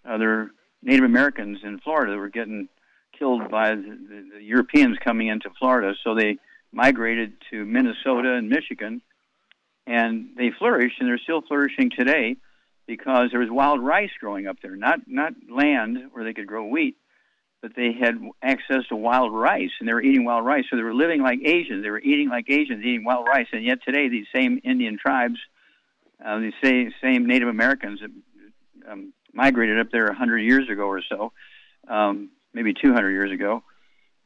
Uh, 0.06 0.18
there 0.18 0.28
were 0.30 0.52
Native 0.84 1.06
Americans 1.06 1.60
in 1.64 1.80
Florida 1.80 2.12
that 2.12 2.18
were 2.18 2.30
getting 2.30 2.70
killed 3.18 3.50
by 3.52 3.76
the, 3.76 3.82
the, 3.82 4.30
the 4.36 4.44
Europeans 4.44 4.98
coming 5.04 5.28
into 5.28 5.50
Florida, 5.60 5.94
so 6.04 6.16
they 6.16 6.38
migrated 6.72 7.34
to 7.52 7.66
Minnesota 7.66 8.34
and 8.34 8.50
Michigan, 8.50 9.02
and 9.86 10.30
they 10.38 10.52
flourished, 10.58 10.96
and 11.00 11.08
they're 11.08 11.18
still 11.18 11.42
flourishing 11.42 11.90
today 11.90 12.38
because 12.88 13.30
there 13.32 13.40
was 13.40 13.50
wild 13.50 13.82
rice 13.82 14.12
growing 14.20 14.48
up 14.48 14.58
there, 14.62 14.76
not 14.76 15.00
not 15.08 15.34
land 15.50 15.98
where 16.12 16.24
they 16.24 16.34
could 16.34 16.48
grow 16.48 16.66
wheat, 16.66 16.96
but 17.62 17.76
they 17.76 17.92
had 17.94 18.16
access 18.42 18.88
to 18.90 18.96
wild 18.96 19.34
rice, 19.34 19.70
and 19.80 19.88
they 19.88 19.94
were 19.94 20.02
eating 20.02 20.26
wild 20.26 20.46
rice. 20.46 20.66
So 20.70 20.76
they 20.76 20.84
were 20.84 20.94
living 20.94 21.22
like 21.22 21.40
Asians. 21.46 21.84
They 21.84 21.92
were 21.92 22.00
eating 22.00 22.30
like 22.30 22.50
Asians, 22.50 22.84
eating 22.84 23.04
wild 23.04 23.28
rice, 23.28 23.48
and 23.52 23.64
yet 23.64 23.80
today 23.86 24.10
these 24.10 24.26
same 24.34 24.60
Indian 24.64 24.98
tribes, 24.98 25.40
uh, 26.24 26.40
these 26.40 26.54
same 26.64 26.92
same 27.02 27.28
Native 27.28 27.48
Americans, 27.48 28.00
that 28.02 28.92
um, 28.92 29.14
migrated 29.34 29.80
up 29.80 29.92
there 29.92 30.08
a 30.08 30.16
hundred 30.16 30.40
years 30.40 30.70
ago 30.70 30.86
or 30.86 31.02
so, 31.08 31.32
um, 31.88 32.30
maybe 32.54 32.74
200 32.74 33.12
years 33.12 33.32
ago. 33.32 33.64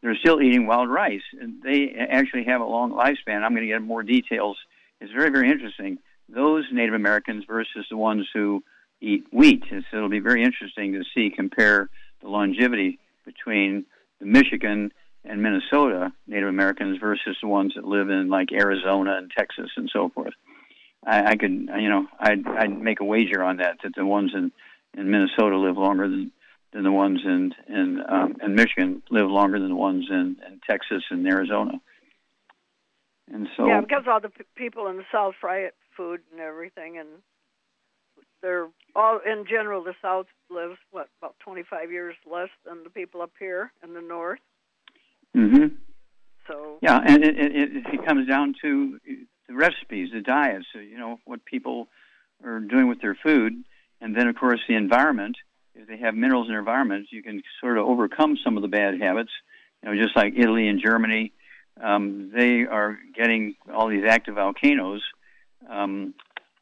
They're 0.01 0.15
still 0.15 0.41
eating 0.41 0.67
wild 0.67 0.89
rice, 0.89 1.23
and 1.39 1.61
they 1.63 1.93
actually 1.97 2.45
have 2.45 2.61
a 2.61 2.65
long 2.65 2.91
lifespan. 2.91 3.43
I'm 3.43 3.51
going 3.51 3.67
to 3.67 3.73
get 3.73 3.81
more 3.81 4.03
details. 4.03 4.57
It's 5.01 5.11
very, 5.11 5.29
very 5.29 5.49
interesting. 5.49 5.97
Those 6.29 6.65
Native 6.71 6.93
Americans 6.93 7.43
versus 7.47 7.85
the 7.89 7.97
ones 7.97 8.27
who 8.33 8.63
eat 9.01 9.25
wheat. 9.31 9.63
And 9.71 9.83
so 9.89 9.97
it'll 9.97 10.09
be 10.09 10.19
very 10.19 10.43
interesting 10.43 10.93
to 10.93 11.03
see 11.13 11.31
compare 11.35 11.89
the 12.21 12.29
longevity 12.29 12.99
between 13.25 13.85
the 14.19 14.25
Michigan 14.25 14.91
and 15.23 15.41
Minnesota 15.41 16.13
Native 16.27 16.49
Americans 16.49 16.99
versus 16.99 17.37
the 17.41 17.47
ones 17.47 17.73
that 17.75 17.85
live 17.85 18.09
in 18.09 18.29
like 18.29 18.51
Arizona 18.51 19.17
and 19.17 19.31
Texas 19.35 19.71
and 19.75 19.89
so 19.91 20.09
forth. 20.09 20.33
I, 21.05 21.31
I 21.31 21.35
could, 21.35 21.51
you 21.51 21.89
know, 21.89 22.07
I'd, 22.19 22.47
I'd 22.47 22.79
make 22.79 22.99
a 22.99 23.05
wager 23.05 23.43
on 23.43 23.57
that 23.57 23.77
that 23.83 23.93
the 23.95 24.05
ones 24.05 24.31
in 24.33 24.51
in 24.97 25.11
Minnesota 25.11 25.57
live 25.57 25.77
longer 25.77 26.07
than 26.07 26.31
than 26.73 26.83
the 26.83 26.91
ones 26.91 27.21
in 27.23 27.53
in 27.67 28.01
um, 28.07 28.35
in 28.41 28.55
Michigan 28.55 29.01
live 29.09 29.29
longer 29.29 29.59
than 29.59 29.69
the 29.69 29.75
ones 29.75 30.05
in, 30.09 30.37
in 30.47 30.59
Texas 30.69 31.03
and 31.09 31.25
Arizona. 31.27 31.79
And 33.31 33.47
so 33.57 33.65
yeah, 33.65 33.81
because 33.81 34.03
all 34.07 34.21
the 34.21 34.29
p- 34.29 34.43
people 34.55 34.87
in 34.87 34.97
the 34.97 35.05
South 35.11 35.33
fry 35.39 35.59
it 35.59 35.75
food 35.95 36.21
and 36.31 36.41
everything, 36.41 36.97
and 36.97 37.07
they're 38.45 38.67
all 38.95 39.19
in 39.25 39.45
general. 39.49 39.83
The 39.83 39.95
South 40.03 40.27
lives 40.51 40.77
what 40.91 41.07
about 41.19 41.35
25 41.39 41.91
years 41.91 42.15
less 42.31 42.49
than 42.63 42.83
the 42.83 42.91
people 42.91 43.23
up 43.23 43.31
here 43.39 43.71
in 43.83 43.95
the 43.95 44.01
North. 44.01 44.39
hmm 45.33 45.67
So 46.47 46.77
Yeah, 46.81 47.01
and 47.03 47.23
it, 47.23 47.39
it, 47.39 47.55
it 47.55 47.85
it 47.93 48.05
comes 48.05 48.27
down 48.27 48.53
to 48.61 48.99
the 49.47 49.55
recipes, 49.55 50.09
the 50.13 50.21
diets, 50.21 50.67
you 50.75 50.97
know, 50.97 51.19
what 51.25 51.43
people 51.43 51.87
are 52.43 52.59
doing 52.59 52.87
with 52.87 53.01
their 53.01 53.15
food, 53.15 53.63
and 53.99 54.15
then 54.15 54.27
of 54.27 54.35
course 54.35 54.59
the 54.67 54.75
environment. 54.75 55.37
If 55.73 55.87
they 55.87 55.97
have 55.97 56.15
minerals 56.15 56.45
in 56.45 56.53
their 56.53 56.59
environment, 56.59 57.07
you 57.11 57.21
can 57.21 57.41
sort 57.59 57.77
of 57.77 57.85
overcome 57.85 58.37
some 58.43 58.55
of 58.57 58.61
the 58.61 58.69
bad 58.69 59.01
habits. 59.01 59.31
You 59.81 59.89
know, 59.89 60.01
just 60.01 60.15
like 60.15 60.33
Italy 60.37 60.67
and 60.69 60.79
Germany, 60.79 61.33
um, 61.81 62.31
they 62.33 62.61
are 62.61 62.97
getting 63.13 63.55
all 63.73 63.89
these 63.89 64.05
active 64.07 64.35
volcanoes. 64.35 65.03
Um, 65.67 66.13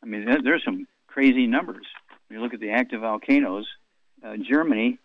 I 0.02 0.08
mean, 0.08 0.26
there, 0.26 0.42
there's 0.42 0.64
some 0.66 0.88
crazy 1.14 1.46
numbers. 1.46 1.86
When 2.28 2.40
you 2.40 2.44
look 2.44 2.54
at 2.54 2.60
the 2.60 2.72
active 2.72 3.02
volcanoes, 3.02 3.68
uh, 4.26 4.36
Germany 4.38 4.98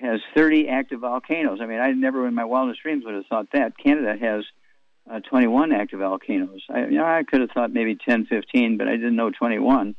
has 0.00 0.20
30 0.36 0.68
active 0.68 1.00
volcanoes. 1.00 1.58
I 1.60 1.66
mean, 1.66 1.80
I 1.80 1.90
never 1.90 2.26
in 2.28 2.34
my 2.34 2.44
wildest 2.44 2.82
dreams 2.82 3.04
would 3.04 3.14
have 3.14 3.26
thought 3.26 3.48
that. 3.52 3.76
Canada 3.76 4.14
has 4.20 4.44
uh, 5.10 5.20
21 5.20 5.72
active 5.72 5.98
volcanoes. 5.98 6.62
I, 6.70 6.86
you 6.86 6.98
know, 6.98 7.04
I 7.04 7.24
could 7.24 7.40
have 7.40 7.50
thought 7.50 7.72
maybe 7.72 7.96
10, 7.96 8.26
15, 8.26 8.76
but 8.76 8.86
I 8.86 8.92
didn't 8.92 9.16
know 9.16 9.30
21. 9.30 9.96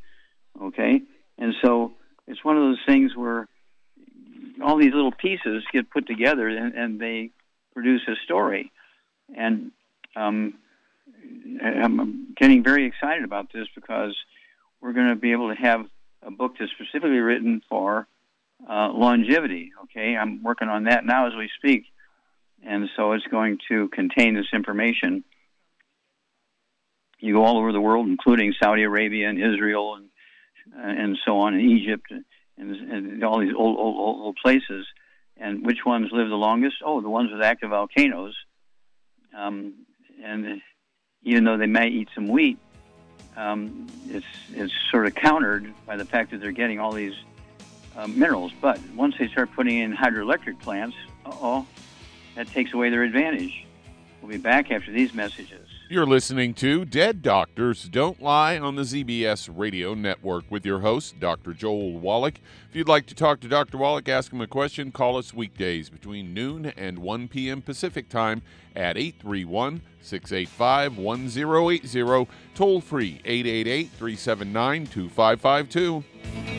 Okay, 0.62 1.02
and 1.38 1.54
so 1.64 1.94
it's 2.28 2.44
one 2.44 2.58
of 2.58 2.64
those 2.64 2.80
things 2.86 3.16
where 3.16 3.48
all 4.64 4.78
these 4.78 4.94
little 4.94 5.12
pieces 5.12 5.64
get 5.72 5.90
put 5.90 6.06
together 6.06 6.48
and, 6.48 6.74
and 6.76 7.00
they 7.00 7.32
produce 7.74 8.02
a 8.08 8.16
story. 8.26 8.72
And 9.36 9.72
um, 10.16 10.56
I'm 11.64 12.34
getting 12.36 12.64
very 12.64 12.86
excited 12.86 13.24
about 13.24 13.54
this 13.54 13.68
because 13.74 14.16
we're 14.82 14.94
going 14.94 15.10
to 15.10 15.16
be 15.16 15.32
able 15.32 15.50
to 15.50 15.62
have 15.62 15.86
a 16.24 16.32
book 16.32 16.54
that's 16.60 16.72
specifically 16.72 17.20
written 17.20 17.62
for 17.70 18.08
uh, 18.70 18.90
longevity. 18.94 19.72
Okay, 19.84 20.16
I'm 20.16 20.44
working 20.44 20.68
on 20.68 20.86
that 20.86 21.06
now 21.06 21.28
as 21.28 21.34
we 21.36 21.50
speak, 21.58 21.86
and 22.66 22.90
so 22.96 23.14
it's 23.14 23.26
going 23.28 23.60
to 23.70 23.88
contain 23.90 24.36
this 24.36 24.48
information. 24.54 25.24
You 27.20 27.34
go 27.34 27.44
all 27.44 27.58
over 27.58 27.72
the 27.72 27.82
world, 27.82 28.08
including 28.08 28.54
Saudi 28.62 28.84
Arabia 28.84 29.30
and 29.30 29.38
Israel 29.38 29.96
and 29.96 30.10
and 30.76 31.18
so 31.26 31.40
on, 31.40 31.56
and 31.56 31.64
Egypt 31.64 32.12
and, 32.12 32.24
and 32.58 33.24
all 33.24 33.40
these 33.40 33.54
old, 33.58 33.78
old 33.78 33.98
old 33.98 34.22
old 34.22 34.38
places. 34.42 34.86
And 35.38 35.66
which 35.66 35.80
ones 35.86 36.10
live 36.12 36.30
the 36.30 36.36
longest? 36.36 36.78
Oh, 36.86 37.02
the 37.02 37.10
ones 37.10 37.32
with 37.32 37.42
active 37.42 37.70
volcanoes. 37.70 38.36
Um, 39.38 39.86
and 40.24 40.62
even 41.24 41.46
though 41.46 41.58
they 41.58 41.66
may 41.66 41.88
eat 41.88 42.10
some 42.14 42.28
wheat, 42.28 42.60
um, 43.40 43.88
it's 44.10 44.26
it's 44.54 44.74
sort 44.92 45.08
of 45.08 45.16
countered 45.16 45.74
by 45.86 45.96
the 45.96 46.04
fact 46.04 46.32
that 46.32 46.42
they're 46.42 46.52
getting 46.52 46.80
all 46.80 46.92
these 46.92 47.16
uh, 47.96 48.06
minerals. 48.06 48.52
But 48.60 48.80
once 48.96 49.16
they 49.18 49.30
start 49.30 49.50
putting 49.54 49.80
in 49.80 49.96
hydroelectric 49.96 50.60
plants, 50.60 50.98
oh, 51.26 51.66
that 52.36 52.48
takes 52.50 52.74
away 52.74 52.90
their 52.90 53.04
advantage. 53.04 53.66
We'll 54.22 54.32
be 54.32 54.38
back 54.38 54.72
after 54.72 54.92
these 54.92 55.14
messages. 55.14 55.69
You're 55.92 56.06
listening 56.06 56.54
to 56.54 56.86
Dead 56.86 57.24
Doctors 57.24 57.90
Don't 57.90 58.22
Lie 58.22 58.60
on 58.60 58.76
the 58.76 58.84
ZBS 58.84 59.50
Radio 59.52 59.96
Network 59.96 60.44
with 60.48 60.64
your 60.64 60.82
host, 60.82 61.20
Dr. 61.20 61.52
Joel 61.52 61.98
Wallach. 61.98 62.40
If 62.70 62.76
you'd 62.76 62.88
like 62.88 63.08
to 63.08 63.16
talk 63.16 63.40
to 63.40 63.48
Dr. 63.48 63.80
Wallach, 63.80 64.08
ask 64.08 64.32
him 64.32 64.40
a 64.40 64.46
question, 64.46 64.92
call 64.92 65.18
us 65.18 65.34
weekdays 65.34 65.90
between 65.90 66.32
noon 66.32 66.68
and 66.78 67.00
1 67.00 67.28
p.m. 67.30 67.64
Pacific 67.64 68.08
Time 68.08 68.44
at 68.76 68.98
831 68.98 69.82
685 70.00 70.98
1080, 71.00 72.28
toll 72.54 72.82
free 72.82 73.20
888 73.26 73.90
379 73.90 74.86
2552. 74.86 76.59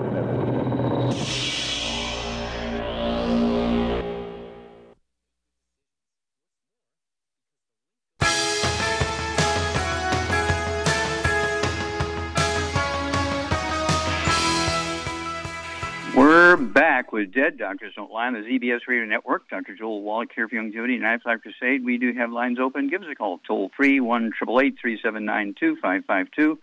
With 17.11 17.33
Dead 17.33 17.57
Doctors 17.57 17.93
Don't 17.95 18.11
Lie 18.11 18.27
on 18.27 18.33
the 18.33 18.39
ZBS 18.39 18.81
Radio 18.87 19.05
Network. 19.05 19.49
Dr. 19.49 19.75
Joel 19.75 20.01
Wallach 20.01 20.29
here 20.33 20.47
for 20.47 20.55
Young 20.55 20.65
Longevity 20.65 20.93
and 20.95 21.03
Knife 21.03 21.21
Life 21.25 21.41
Crusade. 21.41 21.83
We 21.83 21.97
do 21.97 22.13
have 22.13 22.31
lines 22.31 22.59
open. 22.59 22.89
Give 22.89 23.01
us 23.01 23.07
a 23.11 23.15
call 23.15 23.39
toll 23.47 23.71
free, 23.75 23.99
1 23.99 24.31
379 24.39 25.55
2552. 25.59 26.59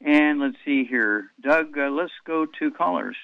And 0.00 0.40
let's 0.40 0.56
see 0.64 0.84
here. 0.84 1.30
Doug, 1.40 1.76
uh, 1.78 1.90
let's 1.90 2.12
go 2.26 2.46
to 2.58 2.70
callers. 2.70 3.16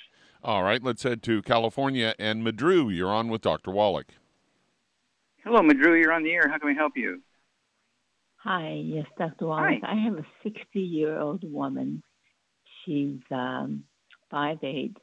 All 0.42 0.62
right, 0.62 0.83
let's 0.83 1.03
head 1.03 1.23
to 1.25 1.42
California. 1.42 2.14
And 2.18 2.44
Madru, 2.46 2.94
you're 2.94 3.12
on 3.12 3.29
with 3.29 3.42
Dr. 3.42 3.70
Wallach. 3.70 4.14
Hello, 5.44 5.61
Madru. 5.61 6.01
You're 6.01 6.12
on 6.12 6.23
the 6.23 6.33
air. 6.33 6.49
How 6.49 6.59
can 6.59 6.68
we 6.68 6.75
help 6.75 6.92
you? 6.96 7.23
Hi, 8.37 8.81
yes, 8.83 9.07
Dr. 9.18 9.46
Wallach. 9.46 9.83
I 9.83 9.94
have 9.94 10.14
a 10.14 10.27
60 10.42 10.81
year 10.81 11.18
old 11.18 11.44
woman. 11.51 12.03
She's 12.85 13.20
um, 13.31 13.85
5'8 14.33 14.96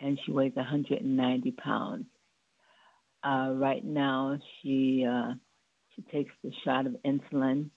and 0.00 0.18
she 0.24 0.32
weighs 0.32 0.54
190 0.54 1.50
pounds. 1.52 2.06
Uh, 3.22 3.52
right 3.54 3.84
now, 3.84 4.38
she 4.62 5.04
uh, 5.08 5.32
she 5.94 6.02
takes 6.02 6.32
the 6.44 6.52
shot 6.64 6.86
of 6.86 6.96
insulin, 7.04 7.70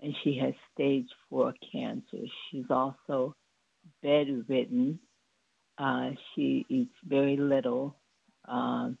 and 0.00 0.14
she 0.24 0.38
has 0.42 0.54
stage 0.72 1.08
four 1.28 1.52
cancer. 1.72 2.24
She's 2.50 2.64
also 2.70 3.34
bedridden. 4.02 4.98
Uh, 5.78 6.10
she 6.34 6.64
eats 6.70 6.94
very 7.06 7.36
little, 7.36 7.96
um, 8.48 8.96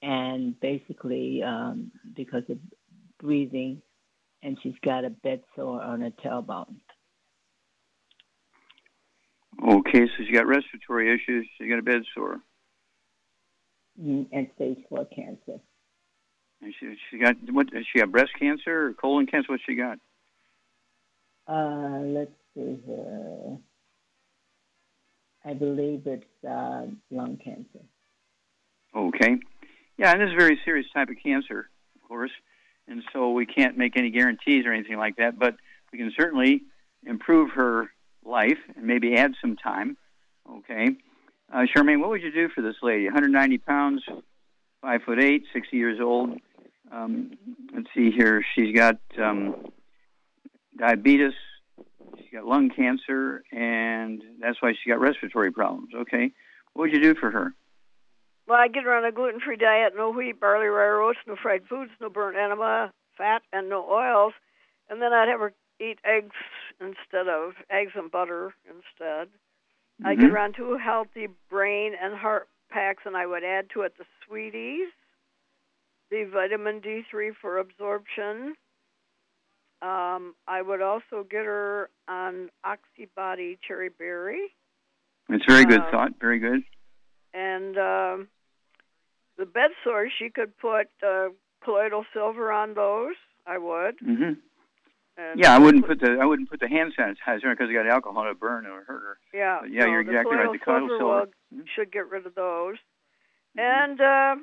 and 0.00 0.58
basically 0.60 1.42
um, 1.42 1.92
because 2.14 2.44
of 2.48 2.56
breathing, 3.20 3.82
and 4.42 4.56
she's 4.62 4.74
got 4.82 5.04
a 5.04 5.10
bed 5.10 5.42
sore 5.54 5.82
on 5.82 6.00
her 6.00 6.12
tailbone. 6.24 6.76
Okay, 9.62 10.06
so 10.06 10.24
she 10.26 10.32
got 10.32 10.46
respiratory 10.46 11.14
issues. 11.14 11.46
She 11.58 11.68
got 11.68 11.78
a 11.78 11.82
bed 11.82 12.02
sore. 12.14 12.40
Mm, 14.00 14.26
And 14.32 14.48
stage 14.54 14.78
four 14.88 15.06
cancer. 15.06 15.60
And 16.60 16.74
she 16.78 16.96
she 17.10 17.18
got 17.18 17.36
what? 17.50 17.70
Does 17.70 17.84
She 17.92 17.98
got 17.98 18.10
breast 18.10 18.32
cancer 18.38 18.88
or 18.88 18.92
colon 18.94 19.26
cancer? 19.26 19.52
What 19.52 19.60
she 19.66 19.74
got? 19.74 19.98
Uh, 21.48 22.00
let's 22.04 22.32
see 22.54 22.76
here. 22.86 23.58
I 25.44 25.54
believe 25.54 26.06
it's 26.06 26.44
uh, 26.44 26.86
lung 27.10 27.38
cancer. 27.42 27.84
Okay. 28.94 29.36
Yeah, 29.96 30.12
and 30.12 30.20
this 30.20 30.28
is 30.28 30.34
a 30.34 30.38
very 30.38 30.58
serious 30.64 30.86
type 30.92 31.08
of 31.08 31.16
cancer, 31.22 31.70
of 31.94 32.08
course, 32.08 32.32
and 32.88 33.02
so 33.12 33.30
we 33.30 33.46
can't 33.46 33.78
make 33.78 33.96
any 33.96 34.10
guarantees 34.10 34.66
or 34.66 34.72
anything 34.72 34.96
like 34.98 35.16
that. 35.16 35.38
But 35.38 35.56
we 35.92 35.98
can 35.98 36.12
certainly 36.18 36.62
improve 37.06 37.50
her 37.52 37.90
life 38.26 38.58
and 38.76 38.86
maybe 38.86 39.16
add 39.16 39.32
some 39.40 39.56
time. 39.56 39.96
Okay. 40.50 40.88
Uh, 41.52 41.64
Charmaine, 41.74 42.00
what 42.00 42.10
would 42.10 42.22
you 42.22 42.32
do 42.32 42.48
for 42.48 42.60
this 42.60 42.76
lady? 42.82 43.04
190 43.04 43.58
pounds, 43.58 44.02
five 44.80 45.02
foot 45.04 45.22
eight, 45.22 45.44
60 45.52 45.76
years 45.76 46.00
old. 46.00 46.38
Um, 46.90 47.32
let's 47.74 47.88
see 47.94 48.10
here. 48.10 48.44
She's 48.54 48.74
got 48.74 48.98
um, 49.22 49.66
diabetes. 50.78 51.32
She's 52.18 52.30
got 52.32 52.44
lung 52.44 52.70
cancer, 52.70 53.42
and 53.52 54.22
that's 54.40 54.60
why 54.60 54.72
she's 54.72 54.90
got 54.90 55.00
respiratory 55.00 55.52
problems. 55.52 55.90
Okay. 55.94 56.32
What 56.72 56.84
would 56.84 56.92
you 56.92 57.02
do 57.02 57.14
for 57.18 57.30
her? 57.30 57.54
Well, 58.46 58.58
I'd 58.58 58.72
get 58.72 58.84
her 58.84 58.94
on 58.94 59.04
a 59.04 59.10
gluten-free 59.10 59.56
diet, 59.56 59.94
no 59.96 60.10
wheat, 60.10 60.38
barley, 60.38 60.66
rye 60.66 61.04
oats, 61.04 61.18
no 61.26 61.34
fried 61.40 61.62
foods, 61.68 61.90
no 62.00 62.08
burnt 62.08 62.36
enema, 62.36 62.92
fat, 63.18 63.42
and 63.52 63.68
no 63.68 63.84
oils. 63.90 64.34
And 64.88 65.02
then 65.02 65.12
I'd 65.12 65.28
have 65.28 65.40
her 65.40 65.52
eat 65.80 65.98
eggs 66.04 66.36
instead 66.80 67.28
of 67.28 67.52
eggs 67.70 67.92
and 67.94 68.10
butter 68.10 68.54
instead. 68.64 69.28
I 70.04 70.14
get 70.14 70.26
Mhm. 70.26 70.30
her 70.30 70.38
on 70.38 70.52
two 70.52 70.76
healthy 70.76 71.28
brain 71.48 71.94
and 71.94 72.14
heart 72.14 72.48
packs, 72.68 73.06
and 73.06 73.16
I 73.16 73.26
would 73.26 73.44
add 73.44 73.70
to 73.70 73.82
it 73.82 73.96
the 73.96 74.06
sweeties, 74.24 74.92
the 76.10 76.24
vitamin 76.24 76.80
D3 76.80 77.32
for 77.32 77.58
absorption. 77.58 78.56
Um, 79.82 80.34
I 80.46 80.62
would 80.62 80.80
also 80.82 81.24
get 81.24 81.44
her 81.44 81.90
on 82.08 82.50
Oxybody 82.64 83.58
Cherry 83.60 83.88
Berry. 83.90 84.54
It's 85.28 85.44
very 85.44 85.64
good 85.64 85.80
Uh, 85.82 85.90
thought. 85.90 86.12
Very 86.20 86.38
good. 86.38 86.62
And 87.34 87.76
um, 87.78 88.28
the 89.36 89.46
bed 89.46 89.70
sores, 89.84 90.12
she 90.18 90.30
could 90.30 90.56
put 90.58 90.88
uh, 91.02 91.28
colloidal 91.62 92.04
silver 92.12 92.50
on 92.52 92.74
those. 92.74 93.16
I 93.46 93.58
would. 93.58 93.98
hmm 94.00 94.32
And 95.18 95.40
Yeah, 95.40 95.54
I 95.54 95.58
wouldn't 95.58 95.86
put 95.86 96.00
the 96.00 96.18
I 96.20 96.24
wouldn't 96.26 96.50
put 96.50 96.60
the 96.60 96.68
hand 96.68 96.92
sanitizer 96.98 97.50
because 97.50 97.70
it 97.70 97.74
got 97.74 97.86
alcohol 97.86 98.24
to 98.24 98.34
burn 98.34 98.66
or 98.66 98.84
hurt 98.84 99.00
her. 99.02 99.18
Yeah, 99.32 99.58
But 99.62 99.70
yeah, 99.72 99.86
you're 99.86 100.00
exactly 100.00 100.36
right. 100.36 100.52
The 100.52 100.58
colloidal 100.58 100.88
silver 100.98 101.28
silver. 101.52 101.64
should 101.74 101.90
get 101.92 102.08
rid 102.10 102.26
of 102.26 102.34
those. 102.34 102.76
And 103.56 104.00
uh, 104.00 104.36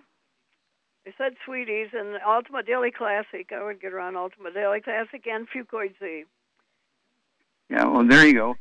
I 1.05 1.13
said 1.17 1.33
sweeties 1.45 1.89
and 1.93 2.17
Ultimate 2.25 2.65
Daily 2.65 2.91
Classic. 2.91 3.51
I 3.55 3.63
would 3.63 3.79
get 3.81 3.91
her 3.91 3.99
on 3.99 4.15
Ultimate 4.15 4.53
Daily 4.55 4.81
Classic 4.81 5.23
and 5.27 5.47
Fucoid 5.47 5.93
Z. 5.99 6.23
Yeah, 7.69 7.85
well, 7.85 8.07
there 8.07 8.25
you 8.25 8.33
go. 8.33 8.55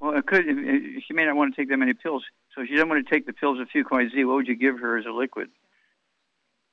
Well, 0.00 0.16
it 0.18 0.26
could. 0.26 0.44
it- 0.46 1.02
She 1.06 1.14
may 1.14 1.24
not 1.24 1.36
want 1.36 1.54
to 1.54 1.60
take 1.60 1.70
that 1.70 1.78
many 1.78 1.94
pills, 1.94 2.24
so 2.54 2.60
if 2.62 2.68
she 2.68 2.74
doesn't 2.74 2.88
want 2.90 3.06
to 3.06 3.10
take 3.10 3.24
the 3.26 3.32
pills 3.32 3.58
of 3.60 3.68
Fucoid 3.74 4.12
Z, 4.12 4.24
what 4.24 4.34
would 4.36 4.46
you 4.48 4.56
give 4.56 4.78
her 4.80 4.98
as 4.98 5.06
a 5.06 5.10
liquid? 5.12 5.48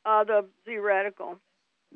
Uh, 0.05 0.23
the 0.25 0.45
Z 0.65 0.77
Radical. 0.77 1.39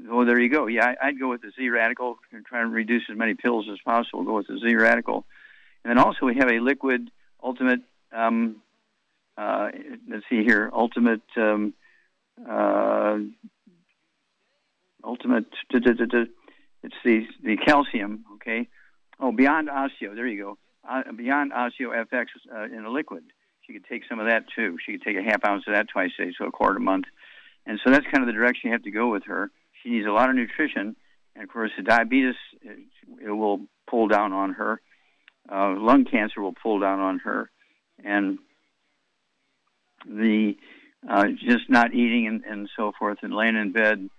Oh, 0.10 0.26
there 0.26 0.40
you 0.40 0.50
go. 0.50 0.68
Yeah, 0.68 0.94
I'd 1.02 1.20
go 1.20 1.30
with 1.30 1.42
the 1.42 1.52
Z 1.56 1.70
Radical 1.70 2.20
and 2.32 2.46
try 2.46 2.62
and 2.62 2.72
reduce 2.74 3.04
as 3.10 3.18
many 3.18 3.34
pills 3.34 3.68
as 3.72 3.80
possible. 3.84 4.24
Go 4.24 4.36
with 4.36 4.48
the 4.48 4.60
Z 4.60 4.76
Radical, 4.76 5.26
And 5.84 5.92
then 5.92 5.98
also 5.98 6.26
we 6.26 6.36
have 6.36 6.50
a 6.50 6.60
liquid 6.60 7.10
ultimate. 7.44 7.82
Um, 8.12 8.58
uh, 9.38 9.70
let's 10.10 10.26
see 10.30 10.44
here, 10.44 10.70
ultimate. 10.74 11.22
Um, 11.36 11.74
uh, 12.48 13.18
ultimate. 15.04 15.46
It's 15.72 16.96
the 17.04 17.26
the 17.44 17.58
calcium. 17.58 18.26
Okay. 18.36 18.68
Oh, 19.20 19.32
Beyond 19.32 19.70
Osteo. 19.70 20.16
There 20.16 20.28
you 20.28 20.44
go. 20.44 20.58
Uh, 20.88 21.12
Beyond 21.12 21.52
Osteo 21.52 22.06
FX 22.06 22.28
uh, 22.54 22.64
in 22.66 22.86
a 22.86 22.90
liquid. 22.90 23.24
She 23.66 23.74
could 23.74 23.86
take 23.86 24.04
some 24.08 24.20
of 24.20 24.28
that 24.28 24.46
too. 24.56 24.78
She 24.86 24.94
could 24.94 25.02
take 25.02 25.18
a 25.18 25.24
half 25.24 25.44
ounce 25.44 25.64
of 25.68 25.74
that 25.74 25.90
twice 25.90 26.12
a 26.20 26.26
day, 26.26 26.34
so 26.38 26.46
a 26.46 26.52
quarter 26.52 26.78
a 26.78 26.82
month. 26.82 27.06
And 27.66 27.80
so 27.84 27.92
that's 27.92 28.06
kind 28.06 28.22
of 28.24 28.28
the 28.28 28.34
direction 28.34 28.70
you 28.70 28.72
have 28.72 28.84
to 28.84 28.92
go 28.92 29.10
with 29.10 29.26
her. 29.26 29.52
She 29.88 29.94
needs 29.94 30.08
a 30.08 30.12
lot 30.12 30.30
of 30.30 30.36
nutrition, 30.36 30.98
and 31.34 31.44
of 31.44 31.50
course, 31.50 31.72
the 31.78 31.84
diabetes 31.84 32.36
it, 32.62 33.32
will 33.32 33.62
pull 33.90 34.10
down 34.10 34.34
on 34.34 34.54
her. 34.54 34.82
Uh, 35.50 35.76
lung 35.78 36.04
cancer 36.04 36.42
will 36.42 36.54
pull 36.62 36.80
down 36.80 37.00
on 37.00 37.20
her, 37.20 37.50
and 38.04 38.38
the 40.06 40.58
uh, 41.10 41.28
just 41.42 41.70
not 41.70 41.94
eating 41.94 42.28
and, 42.28 42.44
and 42.44 42.70
so 42.76 42.92
forth, 43.00 43.20
and 43.22 43.34
laying 43.34 43.56
in 43.56 43.72
bed 43.72 44.10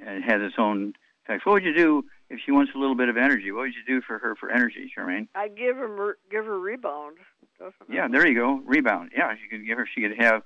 uh, 0.00 0.12
has 0.26 0.40
its 0.40 0.54
own 0.56 0.94
effects. 1.24 1.44
What 1.44 1.52
would 1.54 1.64
you 1.64 1.76
do 1.76 2.04
if 2.30 2.40
she 2.46 2.50
wants 2.50 2.72
a 2.74 2.78
little 2.78 2.96
bit 2.96 3.10
of 3.10 3.18
energy? 3.18 3.52
What 3.52 3.62
would 3.62 3.74
you 3.74 3.84
do 3.86 4.00
for 4.00 4.18
her 4.18 4.34
for 4.34 4.50
energy, 4.50 4.90
Charmaine? 4.96 5.28
I'd 5.34 5.58
give 5.58 5.76
her 5.76 6.16
give 6.30 6.46
her 6.46 6.58
rebound. 6.58 7.18
Definitely. 7.58 7.96
Yeah, 7.96 8.08
there 8.08 8.26
you 8.26 8.34
go, 8.34 8.62
rebound. 8.64 9.10
Yeah, 9.14 9.32
you 9.32 9.50
could 9.50 9.66
give 9.66 9.76
her. 9.76 9.86
She 9.94 10.00
could 10.00 10.16
have 10.18 10.42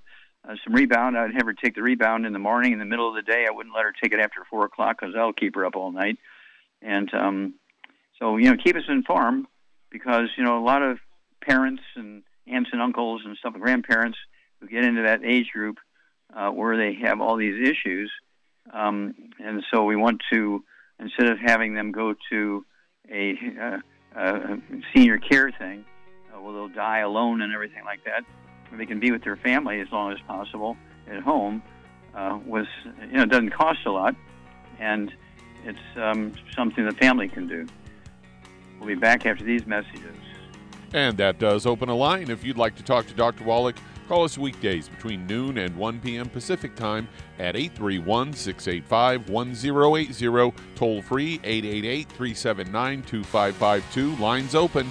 uh, 0.48 0.54
some 0.64 0.74
rebound. 0.74 1.16
I'd 1.16 1.34
have 1.34 1.46
her 1.46 1.52
take 1.52 1.74
the 1.74 1.82
rebound 1.82 2.26
in 2.26 2.32
the 2.32 2.38
morning. 2.38 2.72
In 2.72 2.78
the 2.78 2.84
middle 2.84 3.08
of 3.08 3.14
the 3.14 3.22
day, 3.22 3.46
I 3.48 3.52
wouldn't 3.52 3.74
let 3.74 3.84
her 3.84 3.92
take 4.02 4.12
it 4.12 4.20
after 4.20 4.44
four 4.48 4.64
o'clock 4.64 4.98
because 5.00 5.14
that'll 5.14 5.32
keep 5.32 5.54
her 5.54 5.64
up 5.64 5.76
all 5.76 5.92
night. 5.92 6.18
And 6.80 7.12
um, 7.14 7.54
so, 8.18 8.36
you 8.36 8.50
know, 8.50 8.56
keep 8.62 8.76
us 8.76 8.82
informed 8.88 9.46
because 9.90 10.28
you 10.36 10.44
know 10.44 10.58
a 10.58 10.64
lot 10.64 10.82
of 10.82 10.98
parents 11.40 11.82
and 11.96 12.22
aunts 12.46 12.70
and 12.72 12.80
uncles 12.80 13.22
and 13.24 13.36
stuff, 13.36 13.54
grandparents 13.54 14.18
who 14.60 14.68
get 14.68 14.84
into 14.84 15.02
that 15.02 15.24
age 15.24 15.50
group 15.52 15.78
uh, 16.34 16.50
where 16.50 16.76
they 16.76 16.94
have 17.02 17.20
all 17.20 17.36
these 17.36 17.68
issues. 17.68 18.10
Um, 18.72 19.14
and 19.38 19.62
so 19.72 19.84
we 19.84 19.96
want 19.96 20.22
to 20.32 20.64
instead 20.98 21.30
of 21.30 21.38
having 21.38 21.74
them 21.74 21.92
go 21.92 22.14
to 22.30 22.64
a, 23.10 23.34
uh, 23.60 23.78
a 24.16 24.58
senior 24.94 25.18
care 25.18 25.50
thing, 25.50 25.84
uh, 26.32 26.40
where 26.40 26.52
they'll 26.52 26.68
die 26.68 27.00
alone 27.00 27.42
and 27.42 27.52
everything 27.52 27.84
like 27.84 28.04
that, 28.04 28.24
they 28.78 28.86
can 28.86 29.00
be 29.00 29.10
with 29.10 29.22
their 29.22 29.36
family 29.36 29.80
as 29.80 29.90
long 29.92 30.12
as 30.12 30.18
possible 30.26 30.76
at 31.08 31.22
home. 31.22 31.62
Uh, 32.14 32.38
was 32.44 32.66
you 33.10 33.16
know 33.16 33.24
doesn't 33.24 33.50
cost 33.50 33.80
a 33.86 33.90
lot, 33.90 34.14
and 34.78 35.12
it's 35.64 35.78
um, 35.96 36.32
something 36.54 36.84
the 36.84 36.92
family 36.92 37.28
can 37.28 37.46
do. 37.46 37.66
We'll 38.78 38.88
be 38.88 38.94
back 38.94 39.26
after 39.26 39.44
these 39.44 39.66
messages. 39.66 40.16
And 40.92 41.16
that 41.16 41.38
does 41.38 41.64
open 41.64 41.88
a 41.88 41.94
line. 41.94 42.30
If 42.30 42.44
you'd 42.44 42.58
like 42.58 42.76
to 42.76 42.82
talk 42.82 43.06
to 43.06 43.14
Dr. 43.14 43.44
Wallach, 43.44 43.76
call 44.08 44.24
us 44.24 44.36
weekdays 44.36 44.88
between 44.88 45.26
noon 45.26 45.56
and 45.56 45.74
1 45.74 46.00
p.m. 46.00 46.28
Pacific 46.28 46.74
Time 46.74 47.08
at 47.38 47.56
831 47.56 48.34
685 48.34 49.30
1080. 49.30 50.54
Toll 50.74 51.00
free 51.00 51.40
888 51.44 52.08
379 52.08 53.02
2552. 53.04 54.22
Lines 54.22 54.54
open. 54.54 54.90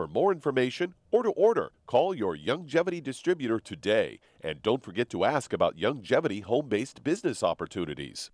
For 0.00 0.08
more 0.08 0.32
information 0.32 0.94
or 1.10 1.22
to 1.22 1.28
order, 1.28 1.72
call 1.86 2.14
your 2.14 2.34
Youngevity 2.34 3.02
distributor 3.02 3.60
today. 3.60 4.18
And 4.40 4.62
don't 4.62 4.82
forget 4.82 5.10
to 5.10 5.26
ask 5.26 5.52
about 5.52 5.76
Youngevity 5.76 6.42
home 6.42 6.70
based 6.70 7.04
business 7.04 7.42
opportunities. 7.42 8.30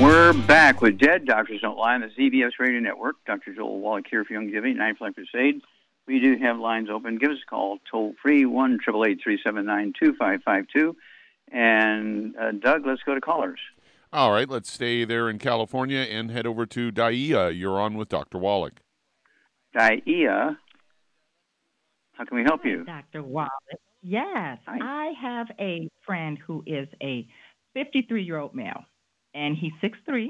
We're 0.00 0.32
back 0.46 0.80
with 0.80 0.96
Dead 0.96 1.26
Doctors 1.26 1.60
Don't 1.60 1.76
Lie 1.76 1.96
on 1.96 2.00
the 2.00 2.08
ZBS 2.18 2.52
Radio 2.58 2.80
Network. 2.80 3.16
Dr. 3.26 3.52
Joel 3.54 3.80
Wallach 3.80 4.06
here 4.08 4.24
for 4.24 4.32
Youngevity, 4.32 4.74
Nine 4.74 4.96
Flag 4.96 5.14
Crusade. 5.16 5.60
We 6.06 6.20
do 6.20 6.36
have 6.40 6.58
lines 6.58 6.88
open. 6.90 7.18
Give 7.18 7.30
us 7.30 7.38
a 7.46 7.50
call, 7.50 7.78
toll 7.90 8.14
free, 8.22 8.44
1 8.44 8.78
379 8.84 9.92
2552. 9.98 10.96
And 11.50 12.36
uh, 12.36 12.52
Doug, 12.52 12.86
let's 12.86 13.02
go 13.02 13.14
to 13.14 13.20
callers. 13.20 13.58
All 14.12 14.32
right, 14.32 14.48
let's 14.48 14.70
stay 14.70 15.04
there 15.04 15.28
in 15.28 15.38
California 15.38 15.98
and 15.98 16.30
head 16.30 16.46
over 16.46 16.64
to 16.66 16.92
Daia. 16.92 17.56
You're 17.56 17.80
on 17.80 17.94
with 17.94 18.08
Dr. 18.08 18.38
Wallach. 18.38 18.80
Daia, 19.76 20.56
how 22.12 22.24
can 22.24 22.36
we 22.36 22.44
help 22.44 22.64
you? 22.64 22.84
Dr. 22.84 23.22
Wallach. 23.22 23.50
Yes, 24.02 24.58
Hi. 24.66 24.78
I 24.80 25.12
have 25.20 25.48
a 25.58 25.88
friend 26.06 26.38
who 26.46 26.62
is 26.66 26.88
a 27.02 27.26
53 27.74 28.22
year 28.22 28.38
old 28.38 28.54
male 28.54 28.84
and 29.34 29.56
he's 29.56 29.72
6'3. 29.82 30.28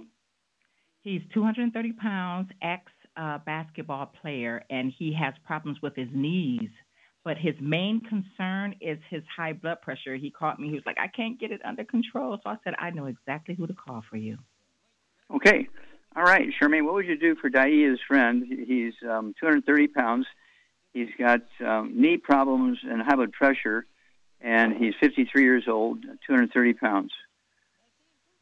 He's 1.03 1.21
230 1.33 1.93
pounds, 1.93 2.51
ex 2.61 2.91
uh, 3.17 3.39
basketball 3.45 4.07
player, 4.21 4.65
and 4.71 4.93
he 4.99 5.13
has 5.15 5.35
problems 5.45 5.79
with 5.83 5.95
his 5.97 6.09
knees. 6.13 6.71
But 7.25 7.39
his 7.39 7.55
main 7.61 8.01
concern 8.01 8.77
is 8.81 8.99
his 9.11 9.23
high 9.37 9.53
blood 9.53 9.81
pressure. 9.83 10.15
He 10.15 10.31
called 10.31 10.61
me. 10.61 10.69
He 10.69 10.75
was 10.75 10.85
like, 10.87 10.99
I 11.01 11.09
can't 11.09 11.41
get 11.41 11.51
it 11.51 11.61
under 11.65 11.85
control. 11.85 12.39
So 12.43 12.51
I 12.51 12.57
said, 12.63 12.75
I 12.79 12.91
know 12.91 13.07
exactly 13.07 13.57
who 13.57 13.67
to 13.67 13.75
call 13.75 14.05
for 14.09 14.17
you. 14.17 14.39
Okay. 15.35 15.69
All 16.15 16.23
right, 16.23 16.49
Charmaine, 16.61 16.85
what 16.85 16.95
would 16.95 17.07
you 17.07 17.19
do 17.19 17.35
for 17.35 17.51
Daia's 17.51 17.99
friend? 18.09 18.45
He's 18.49 18.95
um, 19.03 19.35
230 19.39 19.89
pounds. 19.89 20.27
He's 20.95 21.09
got 21.19 21.41
um, 21.63 21.93
knee 22.01 22.17
problems 22.17 22.79
and 22.83 23.03
high 23.03 23.17
blood 23.17 23.33
pressure. 23.33 23.87
and 24.41 24.75
he's 24.75 24.95
53 25.01 25.43
years 25.43 25.65
old, 25.69 26.03
230 26.27 26.75
pounds. 26.75 27.13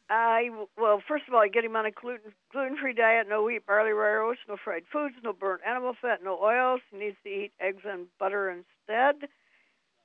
I 0.09 0.49
well, 0.77 1.01
first 1.07 1.23
of 1.27 1.33
all, 1.33 1.41
I 1.41 1.47
get 1.47 1.65
him 1.65 1.75
on 1.75 1.85
a 1.85 1.91
gluten 1.91 2.33
gluten-free 2.51 2.93
diet: 2.93 3.27
no 3.27 3.43
wheat, 3.43 3.65
barley, 3.65 3.91
rye 3.91 4.21
oats, 4.23 4.39
no 4.47 4.55
fried 4.63 4.83
foods, 4.91 5.15
no 5.23 5.33
burnt 5.33 5.61
animal 5.67 5.95
fat, 5.99 6.23
no 6.23 6.37
oils. 6.39 6.81
He 6.91 6.97
needs 6.97 7.17
to 7.23 7.29
eat 7.29 7.51
eggs 7.59 7.81
and 7.85 8.07
butter 8.19 8.49
instead. 8.49 9.29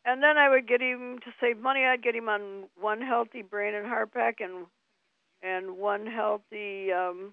And 0.04 0.22
then 0.22 0.38
I 0.38 0.48
would 0.48 0.66
get 0.66 0.80
him 0.80 1.18
to 1.24 1.32
save 1.38 1.58
money. 1.58 1.84
I'd 1.84 2.02
get 2.02 2.14
him 2.14 2.30
on 2.30 2.64
one 2.80 3.02
healthy 3.02 3.42
brain 3.42 3.74
and 3.74 3.86
heart 3.86 4.14
pack 4.14 4.40
and 4.40 4.66
and 5.42 5.76
one 5.76 6.06
healthy 6.06 6.92
um, 6.92 7.30